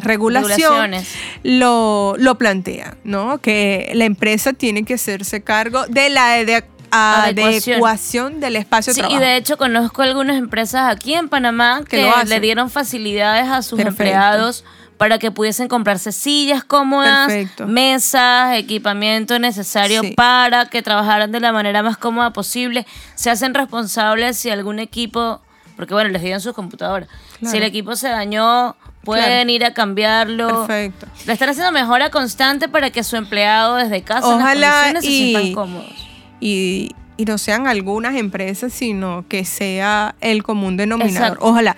regulación 0.00 0.50
Regulaciones. 0.58 1.08
lo, 1.42 2.14
lo 2.18 2.36
plantea, 2.38 2.96
¿no? 3.04 3.38
Que 3.38 3.90
la 3.94 4.04
empresa 4.04 4.52
tiene 4.52 4.84
que 4.84 4.94
hacerse 4.94 5.42
cargo 5.42 5.86
de 5.88 6.10
la 6.10 6.36
ade- 6.38 6.64
Adecuación. 6.92 7.74
adecuación 7.74 8.40
del 8.40 8.56
espacio 8.56 8.90
de 8.92 8.94
Sí, 8.94 9.00
y 9.00 9.02
trabajo. 9.02 9.20
de 9.24 9.36
hecho 9.36 9.56
conozco 9.56 10.02
algunas 10.02 10.36
empresas 10.36 10.90
aquí 10.92 11.14
en 11.14 11.28
Panamá 11.28 11.82
Que 11.88 12.10
le 12.26 12.40
dieron 12.40 12.68
facilidades 12.68 13.48
a 13.48 13.62
sus 13.62 13.76
Perfecto. 13.76 14.02
empleados 14.02 14.64
para 14.98 15.18
que 15.18 15.30
pudiesen 15.30 15.68
comprarse 15.68 16.12
sillas 16.12 16.62
cómodas, 16.64 17.28
Perfecto. 17.28 17.66
mesas, 17.66 18.56
equipamiento 18.58 19.38
necesario 19.38 20.02
Sí. 20.02 20.10
para 20.16 20.66
que 20.66 20.82
trabajaran 20.82 21.30
de 21.32 21.40
la 21.40 21.52
manera 21.52 21.82
más 21.82 21.96
cómoda 21.96 22.32
posible. 22.32 22.84
Se 23.14 23.30
hacen 23.30 23.54
responsables 23.54 24.36
si 24.36 24.50
algún 24.50 24.78
equipo, 24.78 25.40
porque 25.76 25.94
bueno, 25.94 26.10
les 26.10 26.20
dieron 26.20 26.40
sus 26.42 26.52
computadoras. 26.54 27.08
Claro. 27.38 27.50
Si 27.50 27.56
el 27.56 27.62
equipo 27.62 27.96
se 27.96 28.08
dañó, 28.08 28.76
pueden 29.04 29.24
Claro. 29.24 29.50
ir 29.50 29.64
a 29.64 29.72
cambiarlo. 29.74 30.66
Perfecto. 30.66 31.06
Le 31.26 31.32
están 31.32 31.48
haciendo 31.48 31.72
mejora 31.72 32.10
constante 32.10 32.68
para 32.68 32.90
que 32.90 33.02
su 33.04 33.16
empleado 33.16 33.76
desde 33.76 34.02
casa 34.02 34.26
en 34.32 34.38
las 34.38 34.42
Ojalá 34.42 34.70
condiciones 34.92 35.04
se 35.04 35.10
y- 35.10 35.30
sientan 35.32 35.52
cómodos. 35.54 36.08
y, 36.40 36.94
y 37.20 37.26
no 37.26 37.36
sean 37.36 37.66
algunas 37.66 38.16
empresas, 38.16 38.72
sino 38.72 39.26
que 39.28 39.44
sea 39.44 40.14
el 40.22 40.42
común 40.42 40.78
denominador. 40.78 41.32
Exacto. 41.32 41.44
Ojalá. 41.44 41.76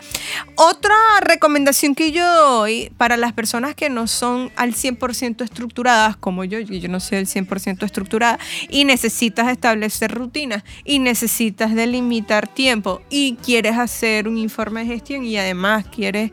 Otra 0.54 0.94
recomendación 1.20 1.96
que 1.96 2.12
yo 2.12 2.24
doy 2.32 2.92
para 2.96 3.16
las 3.16 3.32
personas 3.32 3.74
que 3.74 3.90
no 3.90 4.06
son 4.06 4.52
al 4.54 4.72
100% 4.72 5.42
estructuradas, 5.42 6.16
como 6.16 6.44
yo, 6.44 6.60
yo 6.60 6.88
no 6.88 7.00
soy 7.00 7.18
al 7.18 7.26
100% 7.26 7.84
estructurada, 7.84 8.38
y 8.68 8.84
necesitas 8.84 9.48
establecer 9.48 10.12
rutinas, 10.12 10.62
y 10.84 11.00
necesitas 11.00 11.74
delimitar 11.74 12.46
tiempo, 12.46 13.02
y 13.10 13.34
quieres 13.44 13.78
hacer 13.78 14.28
un 14.28 14.38
informe 14.38 14.84
de 14.84 14.86
gestión, 14.86 15.24
y 15.24 15.38
además 15.38 15.86
quieres 15.92 16.30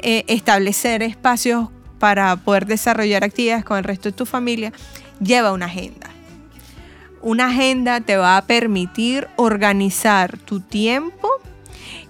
eh, 0.00 0.24
establecer 0.26 1.02
espacios 1.02 1.68
para 1.98 2.34
poder 2.36 2.64
desarrollar 2.64 3.24
actividades 3.24 3.66
con 3.66 3.76
el 3.76 3.84
resto 3.84 4.08
de 4.08 4.16
tu 4.16 4.24
familia, 4.24 4.72
lleva 5.20 5.52
una 5.52 5.66
agenda. 5.66 6.07
Una 7.20 7.46
agenda 7.48 8.00
te 8.00 8.16
va 8.16 8.36
a 8.36 8.42
permitir 8.46 9.28
organizar 9.36 10.38
tu 10.38 10.60
tiempo 10.60 11.28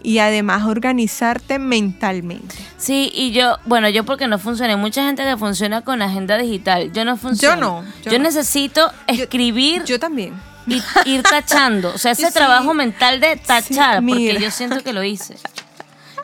y 0.03 0.19
además 0.19 0.65
organizarte 0.67 1.59
mentalmente. 1.59 2.55
Sí, 2.77 3.11
y 3.15 3.33
yo, 3.33 3.57
bueno, 3.65 3.89
yo 3.89 4.05
porque 4.05 4.29
no 4.29 4.39
funciona. 4.39 4.75
Hay 4.75 4.79
mucha 4.79 5.05
gente 5.05 5.25
que 5.25 5.37
funciona 5.37 5.81
con 5.83 6.03
agenda 6.03 6.37
digital. 6.39 6.93
Yo 6.93 7.05
no 7.05 7.17
funciono. 7.17 7.83
no, 7.83 7.89
yo 8.05 8.13
Yo, 8.13 8.19
no. 8.19 8.25
necesito 8.25 8.93
escribir 9.07 9.85
Yo 9.85 9.99
también. 9.99 10.35
y 10.67 10.83
ir 11.07 11.23
tachando. 11.23 11.93
O 11.95 11.99
sea, 11.99 12.13
ese 12.13 12.27
Sí. 12.29 12.33
trabajo 12.35 12.75
mental 12.75 13.21
de 13.21 13.37
tachar, 13.37 13.97
porque 13.97 14.15
mira. 14.15 14.41
yo 14.41 14.51
siento 14.51 14.83
que 14.85 14.93
lo 14.93 15.03
hice. 15.03 15.37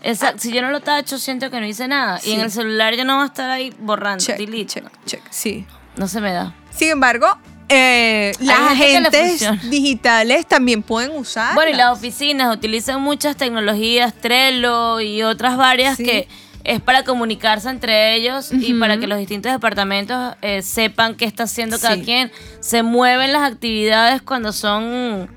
Esa- 0.02 0.38
si 0.38 0.52
yo 0.52 0.60
no 0.60 0.70
lo 0.70 0.80
tacho, 0.80 1.18
siento 1.18 1.50
que 1.50 1.58
no 1.60 1.66
hice 1.66 1.88
nada. 1.88 2.20
Y 2.24 2.32
en 2.32 2.36
Sí. 2.36 2.42
el 2.42 2.50
celular 2.50 2.94
yo 2.94 3.04
no 3.06 3.14
voy 3.16 3.22
a 3.24 3.26
estar 3.26 3.50
ahí 3.50 3.74
borrando, 3.80 4.22
Check, 4.22 4.36
delete. 4.36 4.66
check, 4.66 4.84
check. 5.06 5.22
Sí. 5.30 5.66
No 5.96 6.06
se 6.08 6.20
me 6.20 6.32
da. 6.32 6.54
Sin 6.70 6.90
embargo, 6.90 7.26
eh, 7.68 8.32
las 8.40 8.58
agentes 8.72 9.42
digitales 9.70 10.46
también 10.46 10.82
pueden 10.82 11.12
usar. 11.16 11.54
Bueno, 11.54 11.70
y 11.70 11.74
las 11.74 11.90
oficinas 11.92 12.54
utilizan 12.54 13.00
muchas 13.00 13.36
tecnologías, 13.36 14.12
Trello 14.14 15.00
y 15.00 15.22
otras 15.22 15.56
varias 15.56 15.96
Sí. 15.96 16.04
que 16.04 16.28
es 16.64 16.80
para 16.80 17.04
comunicarse 17.04 17.68
entre 17.68 18.14
ellos 18.14 18.50
y 18.52 18.72
para 18.74 18.96
que 18.98 19.06
los 19.06 19.18
distintos 19.18 19.52
departamentos 19.52 20.34
eh, 20.42 20.62
sepan 20.62 21.14
qué 21.14 21.24
está 21.26 21.44
haciendo 21.44 21.78
cada 21.78 21.96
Sí. 21.96 22.02
quien. 22.02 22.32
Se 22.60 22.82
mueven 22.82 23.32
las 23.32 23.50
actividades 23.50 24.22
cuando 24.22 24.52
son, 24.52 25.28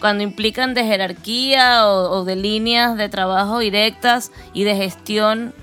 cuando 0.00 0.22
implican 0.22 0.74
de 0.74 0.84
jerarquía 0.84 1.86
o, 1.86 2.10
o 2.18 2.24
de 2.24 2.36
líneas 2.36 2.96
de 2.96 3.08
trabajo 3.08 3.58
directas 3.60 4.30
y 4.52 4.64
de 4.64 4.76
gestión. 4.76 5.54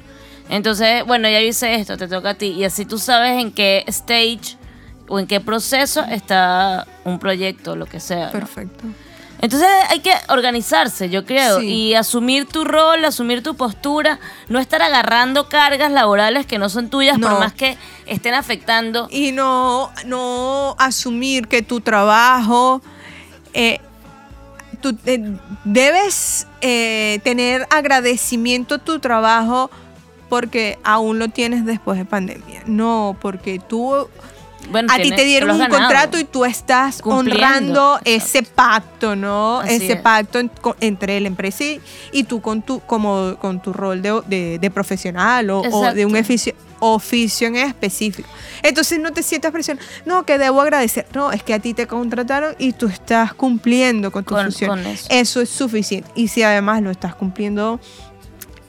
Entonces, 0.50 1.04
bueno, 1.06 1.28
ya 1.30 1.42
hice 1.42 1.76
esto, 1.76 1.98
te 1.98 2.08
toca 2.08 2.32
a 2.32 2.34
ti. 2.36 2.48
Y 2.48 2.64
así 2.64 2.86
tú 2.86 2.98
sabes 3.00 3.40
en 3.42 3.52
qué 3.52 3.84
stage 3.88 4.58
o 5.08 5.20
en 5.20 5.28
qué 5.28 5.40
proceso 5.40 6.04
está 6.04 6.88
un 7.04 7.20
proyecto 7.20 7.76
lo 7.76 7.86
que 7.86 8.00
sea. 8.00 8.28
¿no? 8.28 8.32
Perfecto. 8.32 8.84
Entonces 9.42 9.68
hay 9.90 10.00
que 10.00 10.14
organizarse, 10.30 11.10
yo 11.10 11.26
creo, 11.26 11.60
Sí. 11.60 11.66
y 11.68 11.94
asumir 11.94 12.48
tu 12.48 12.64
rol, 12.64 13.04
asumir 13.04 13.44
tu 13.44 13.56
postura, 13.56 14.18
no 14.48 14.60
estar 14.60 14.82
agarrando 14.82 15.50
cargas 15.50 15.92
laborales 15.92 16.46
que 16.46 16.58
no 16.58 16.70
son 16.70 16.90
tuyas 16.90 17.20
No. 17.20 17.28
por 17.30 17.40
más 17.40 17.54
que 17.54 17.78
estén 18.06 18.34
afectando. 18.34 19.08
Y 19.12 19.34
no, 19.34 19.92
no 20.06 20.76
asumir 20.80 21.48
que 21.48 21.62
tu 21.62 21.82
trabajo, 21.82 22.82
eh, 23.54 23.82
tú 24.82 24.98
eh, 25.06 25.38
debes 25.66 26.48
eh, 26.62 27.20
tener 27.24 27.68
agradecimiento 27.70 28.76
a 28.76 28.78
tu 28.80 29.00
trabajo 29.00 29.70
porque 30.30 30.80
aún 30.84 31.20
lo 31.20 31.28
tienes 31.28 31.66
después 31.66 32.00
de 32.00 32.06
pandemia. 32.06 32.64
No, 32.66 33.16
porque 33.22 33.60
tú 33.60 34.08
Bueno, 34.72 34.92
a 34.92 34.98
ti 34.98 35.12
te 35.12 35.24
dieron 35.24 35.52
un 35.52 35.60
ganado. 35.60 35.80
contrato 35.80 36.18
y 36.20 36.24
tú 36.24 36.44
estás 36.46 37.02
Cumpliendo. 37.02 37.46
honrando 37.46 38.00
ese 38.04 38.44
pacto, 38.44 39.16
¿no? 39.16 39.60
Así 39.60 39.76
ese 39.76 39.94
es. 39.94 40.02
pacto 40.02 40.40
en- 40.40 40.52
entre 40.80 41.20
la 41.20 41.28
empresa 41.28 41.64
y, 41.64 41.80
y 42.12 42.24
tú 42.24 42.42
con 42.42 42.62
tu, 42.62 42.80
como, 42.82 43.36
con 43.40 43.62
tu 43.62 43.74
rol 43.74 44.02
de, 44.02 44.22
de- 44.28 44.60
de 44.60 44.72
profesional 44.72 45.50
o, 45.50 45.62
o 45.62 45.94
de 45.94 46.06
un 46.06 46.16
oficio, 46.16 46.54
oficio 46.80 47.48
en 47.48 47.56
específico. 47.58 48.28
Entonces 48.64 49.00
no 49.00 49.12
te 49.14 49.24
sientas 49.24 49.52
presión. 49.52 49.80
No, 50.06 50.26
que 50.26 50.38
debo 50.38 50.62
agradecer. 50.62 51.06
No, 51.14 51.32
es 51.32 51.44
que 51.44 51.54
a 51.54 51.60
ti 51.60 51.74
te 51.74 51.88
contrataron 51.88 52.56
y 52.58 52.74
tú 52.74 52.88
estás 52.88 53.34
cumpliendo 53.34 54.12
con 54.12 54.24
tu 54.24 54.34
Con- 54.34 54.46
función. 54.46 54.70
con 54.72 54.86
eso. 54.88 55.08
eso 55.10 55.42
es 55.42 55.50
suficiente. 55.50 56.10
Y 56.16 56.28
si 56.28 56.44
además 56.44 56.82
lo 56.82 56.92
estás 56.92 57.16
cumpliendo 57.16 57.80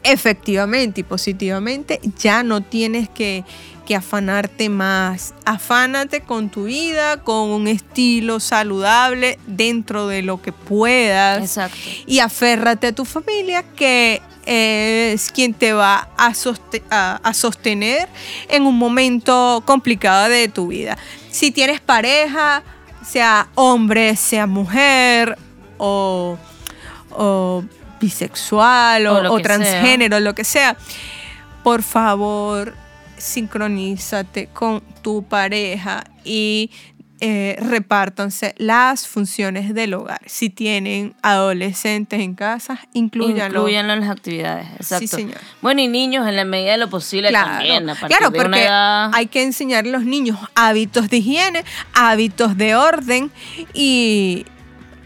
efectivamente 0.03 1.01
y 1.01 1.05
positivamente, 1.05 2.01
ya 2.19 2.43
no 2.43 2.61
tienes 2.61 3.09
que, 3.09 3.45
que 3.87 3.97
afanarte 3.97 4.69
más. 4.69 5.33
Afánate 5.47 6.21
con 6.21 6.51
tu 6.51 6.65
vida, 6.65 7.23
con 7.23 7.49
un 7.51 7.69
estilo 7.69 8.39
saludable 8.41 9.39
dentro 9.47 10.07
de 10.09 10.21
lo 10.21 10.43
que 10.43 10.53
puedas. 10.53 11.39
Exacto. 11.41 11.79
Y 12.07 12.19
aférrate 12.19 12.89
a 12.89 12.93
tu 12.93 13.05
familia, 13.07 13.63
que 13.75 14.21
es 14.45 15.31
quien 15.33 15.55
te 15.55 15.73
va 15.73 16.09
a, 16.19 16.31
soste- 16.35 16.83
a- 16.91 17.21
a 17.23 17.33
sostener 17.35 18.09
en 18.49 18.65
un 18.67 18.77
momento 18.77 19.63
complicado 19.65 20.29
de 20.29 20.49
tu 20.49 20.69
vida. 20.69 20.99
Si 21.31 21.51
tienes 21.51 21.81
pareja, 21.81 22.63
sea 23.09 23.49
hombre, 23.55 24.15
sea 24.17 24.47
mujer 24.47 25.39
o, 25.79 26.37
o 27.11 27.65
bisexual 28.01 29.07
o, 29.07 29.17
O 29.19 29.23
lo 29.23 29.33
o 29.35 29.37
que 29.39 29.45
sea. 29.45 29.57
transgénero, 29.57 30.21
lo 30.21 30.35
que 30.35 30.45
sea, 30.45 30.77
por 31.65 31.83
favor, 31.83 32.75
sincronízate 33.19 34.49
con 34.49 34.83
tu 35.03 35.23
pareja 35.25 36.05
y 36.25 36.71
eh, 37.21 37.57
repártanse 37.61 38.55
las 38.59 39.09
funciones 39.09 39.73
del 39.73 39.95
hogar. 39.95 40.21
Si 40.27 40.51
tienen 40.51 41.15
adolescentes 41.23 42.21
en 42.21 42.35
casa, 42.35 42.79
incluyanlo. 42.93 43.61
Incluyanlo 43.61 43.95
en 43.95 44.01
las 44.01 44.11
actividades. 44.11 44.67
Exacto. 44.77 45.17
señor. 45.17 45.39
Bueno, 45.63 45.81
y 45.81 45.89
niños 45.89 46.29
en 46.29 46.37
la 46.37 46.45
medida 46.45 46.73
de 46.73 46.77
lo 46.79 46.91
posible 46.91 47.31
Claro, 47.31 47.53
también. 47.53 47.89
A 47.89 47.95
claro, 47.95 48.29
de 48.31 48.39
una 48.39 48.43
porque 48.49 48.65
edad- 48.67 49.11
hay 49.15 49.27
que 49.29 49.43
enseñar 49.45 49.87
a 49.87 49.89
los 49.89 50.05
niños 50.05 50.39
hábitos 50.55 51.09
de 51.09 51.17
higiene, 51.17 51.65
hábitos 51.95 52.57
de 52.59 52.75
orden 52.75 53.31
y 53.73 54.45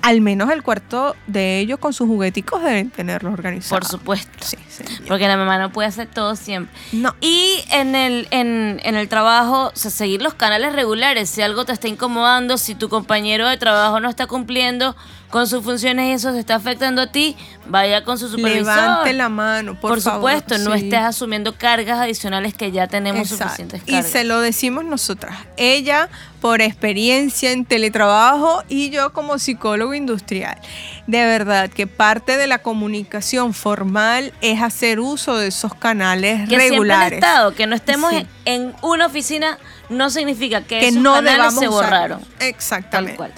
al 0.03 0.21
menos 0.21 0.51
el 0.51 0.63
cuarto 0.63 1.17
de 1.27 1.61
ellos 1.61 1.79
con 1.79 1.93
sus 1.93 2.07
jugueticos 2.07 2.63
deben 2.63 2.91
tenerlos 2.91 3.33
organizados. 3.33 3.89
Por 3.89 3.99
supuesto. 3.99 4.31
Sí, 4.41 4.57
señor. 4.69 5.09
Porque 5.09 5.29
la 5.29 5.37
mamá 5.37 5.59
no 5.59 5.73
puede 5.73 5.89
hacer 5.89 6.09
todo 6.09 6.37
siempre. 6.37 6.75
No. 6.93 7.15
Y 7.21 7.63
en 7.71 7.95
el, 7.95 8.29
en, 8.31 8.81
en 8.83 8.95
el 8.97 9.09
trabajo, 9.09 9.69
o 9.69 9.77
sea, 9.77 9.91
seguir 9.91 10.23
los 10.23 10.35
canales 10.35 10.73
regulares. 10.73 11.31
Si 11.31 11.43
algo 11.43 11.65
te 11.65 11.73
está 11.73 11.89
incomodando, 11.89 12.59
si 12.59 12.75
tu 12.75 12.89
compañero 12.89 13.49
de 13.49 13.57
trabajo 13.57 14.01
no 14.01 14.09
está 14.09 14.27
cumpliendo 14.27 14.97
con 15.31 15.47
sus 15.47 15.63
funciones 15.63 16.09
y 16.09 16.11
eso 16.13 16.33
se 16.33 16.41
está 16.41 16.57
afectando 16.57 17.03
a 17.03 17.07
ti, 17.13 17.37
vaya 17.69 18.03
con 18.03 18.19
su 18.19 18.29
supervisor. 18.29 18.67
Levante 18.75 19.13
la 19.13 19.29
mano, 19.29 19.75
por, 19.79 19.93
Por, 19.93 20.01
favor. 20.01 20.19
supuesto, 20.33 20.59
no 20.59 20.75
estés 20.75 20.99
asumiendo 21.01 21.57
cargas 21.57 22.01
adicionales 22.01 22.53
que 22.55 22.73
ya 22.73 22.89
tenemos 22.89 23.23
Exacto. 23.31 23.45
suficientes 23.45 23.83
Y 23.87 23.93
cargas. 23.93 24.11
se 24.11 24.25
lo 24.25 24.41
decimos 24.41 24.85
nosotras. 24.85 25.39
Ella 25.57 26.09
por 26.41 26.61
experiencia 26.63 27.53
en 27.53 27.65
teletrabajo 27.65 28.65
y 28.69 28.91
yo 28.91 29.13
como 29.13 29.39
psicólogo 29.39 29.95
industrial. 29.95 30.59
De 31.07 31.25
verdad 31.25 31.71
que 31.71 31.87
parte 31.87 32.37
de 32.37 32.47
la 32.47 32.59
comunicación 32.59 33.55
formal 33.55 34.33
es 34.41 34.61
hacer 34.63 34.99
uso 35.01 35.37
de 35.37 35.49
esos 35.49 35.75
canales 35.75 36.41
que 36.49 36.57
siempre 36.57 36.65
han 36.65 36.71
regulares. 36.73 37.13
estado, 37.19 37.55
que 37.55 37.67
no 37.67 37.77
estemos 37.77 38.11
Sí. 38.13 38.27
en, 38.47 38.75
una 38.83 39.07
oficina 39.07 39.59
no 39.91 40.11
significa 40.11 40.63
que, 40.63 40.81
que 40.81 40.89
esos 40.89 41.01
no 41.03 41.15
canales 41.15 41.55
se 41.55 41.69
borraron. 41.69 42.21
Tal 42.39 42.49
Exactamente. 42.49 43.17
cual. 43.17 43.33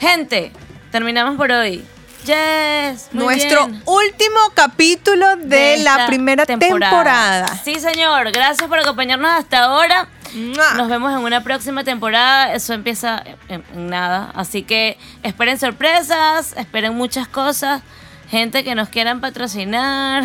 Gente, 0.00 0.52
terminamos 0.90 1.36
por 1.36 1.50
hoy. 1.50 1.84
Yes, 2.24 3.08
muy 3.12 3.24
Nuestro 3.24 3.68
bien. 3.68 3.82
último 3.86 4.38
capítulo 4.54 5.36
de, 5.36 5.78
la 5.78 6.06
primera 6.06 6.44
temporada. 6.44 7.46
Sí, 7.64 7.76
señor. 7.76 8.32
Gracias 8.32 8.68
por 8.68 8.78
acompañarnos 8.78 9.30
hasta 9.30 9.64
ahora. 9.64 10.08
¡Mua! 10.34 10.74
Nos 10.74 10.88
vemos 10.88 11.12
en 11.12 11.20
una 11.20 11.42
próxima 11.42 11.84
temporada. 11.84 12.52
Eso 12.52 12.74
empieza 12.74 13.22
en, 13.48 13.64
en 13.72 13.86
nada. 13.88 14.30
Así 14.34 14.62
que 14.62 14.98
esperen 15.22 15.58
sorpresas, 15.58 16.54
esperen 16.56 16.94
muchas 16.94 17.28
cosas. 17.28 17.82
Gente 18.30 18.62
que 18.62 18.74
nos 18.74 18.88
quieran 18.88 19.20
patrocinar. 19.20 20.24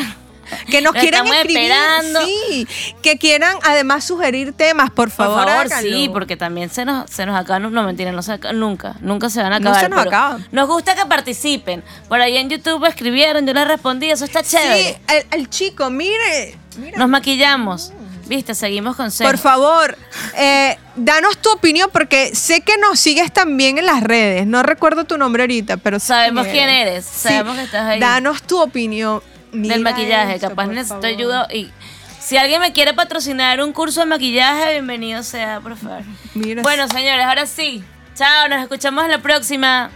Que 0.69 0.81
nos 0.81 0.93
quieran 0.93 1.27
escribir, 1.27 1.71
esperando. 1.71 2.19
sí, 2.25 2.67
que 3.01 3.17
quieran 3.17 3.57
además 3.63 4.03
sugerir 4.03 4.53
temas, 4.53 4.89
por 4.89 5.09
Por 5.09 5.11
favor, 5.11 5.47
favor, 5.47 5.65
háganlo. 5.65 5.91
sí, 5.91 6.09
porque 6.11 6.37
también 6.37 6.69
se 6.69 6.85
nos, 6.85 7.09
se 7.09 7.25
nos 7.25 7.39
acaban. 7.39 7.71
No, 7.73 7.83
mentira, 7.83 8.11
no 8.11 8.21
se 8.21 8.33
acaban 8.33 8.59
nunca. 8.59 8.95
Nunca 9.01 9.29
se 9.29 9.41
van 9.41 9.53
a 9.53 9.59
No 9.59 9.69
acabar. 9.69 9.81
se 9.83 9.89
nos 9.89 9.99
pero 9.99 10.09
acaban. 10.09 10.47
Nos 10.51 10.67
gusta 10.67 10.95
que 10.95 11.05
participen. 11.05 11.83
Por 12.07 12.21
ahí 12.21 12.37
en 12.37 12.49
YouTube 12.49 12.85
escribieron, 12.85 13.45
yo 13.45 13.53
les 13.53 13.67
respondí. 13.67 14.09
Eso 14.09 14.25
está 14.25 14.43
chévere. 14.43 14.93
Sí, 14.93 14.97
el, 15.31 15.39
el 15.41 15.49
chico, 15.49 15.89
mire. 15.89 16.57
Nos 16.97 17.07
maquillamos. 17.09 17.93
Viste, 18.25 18.55
seguimos 18.55 18.95
con. 18.95 19.11
Por 19.11 19.37
favor, 19.37 19.97
eh, 20.37 20.77
danos 20.95 21.37
tu 21.39 21.51
opinión 21.51 21.89
porque 21.91 22.33
sé 22.33 22.61
que 22.61 22.77
nos 22.77 22.97
sigues 22.97 23.33
también 23.33 23.77
en 23.77 23.85
las 23.85 24.01
redes. 24.01 24.47
No 24.47 24.63
recuerdo 24.63 25.03
tu 25.03 25.17
nombre 25.17 25.43
ahorita, 25.43 25.75
pero 25.77 25.99
Sabemos 25.99 26.47
quién 26.47 26.69
eres, 26.69 27.03
sabemos 27.05 27.57
que 27.57 27.63
estás 27.63 27.85
ahí. 27.85 27.99
Danos 27.99 28.41
tu 28.43 28.61
opinión. 28.61 29.21
Mira 29.54 29.76
del 29.76 29.84
maquillaje. 29.84 30.39
Capaz 30.39 30.68
necesito 30.68 30.95
favor. 30.95 31.06
ayuda. 31.06 31.47
Y 31.54 31.72
si 32.20 32.38
alguien 32.38 32.60
me 32.62 32.74
quiere 32.74 32.93
patrocinar 32.93 33.62
un 33.62 33.72
curso 33.74 34.01
de 34.01 34.06
maquillaje, 34.08 34.72
bienvenido 34.74 35.24
sea, 35.24 35.60
por 35.62 35.78
favor. 35.78 36.01
Mira, 36.34 36.62
Bueno, 36.64 36.88
señores, 36.88 37.26
ahora 37.26 37.45
sí. 37.45 37.84
Chao, 38.16 38.47
nos 38.49 38.62
escuchamos 38.62 39.04
en 39.06 39.12
la 39.12 39.18
próxima. 39.20 39.89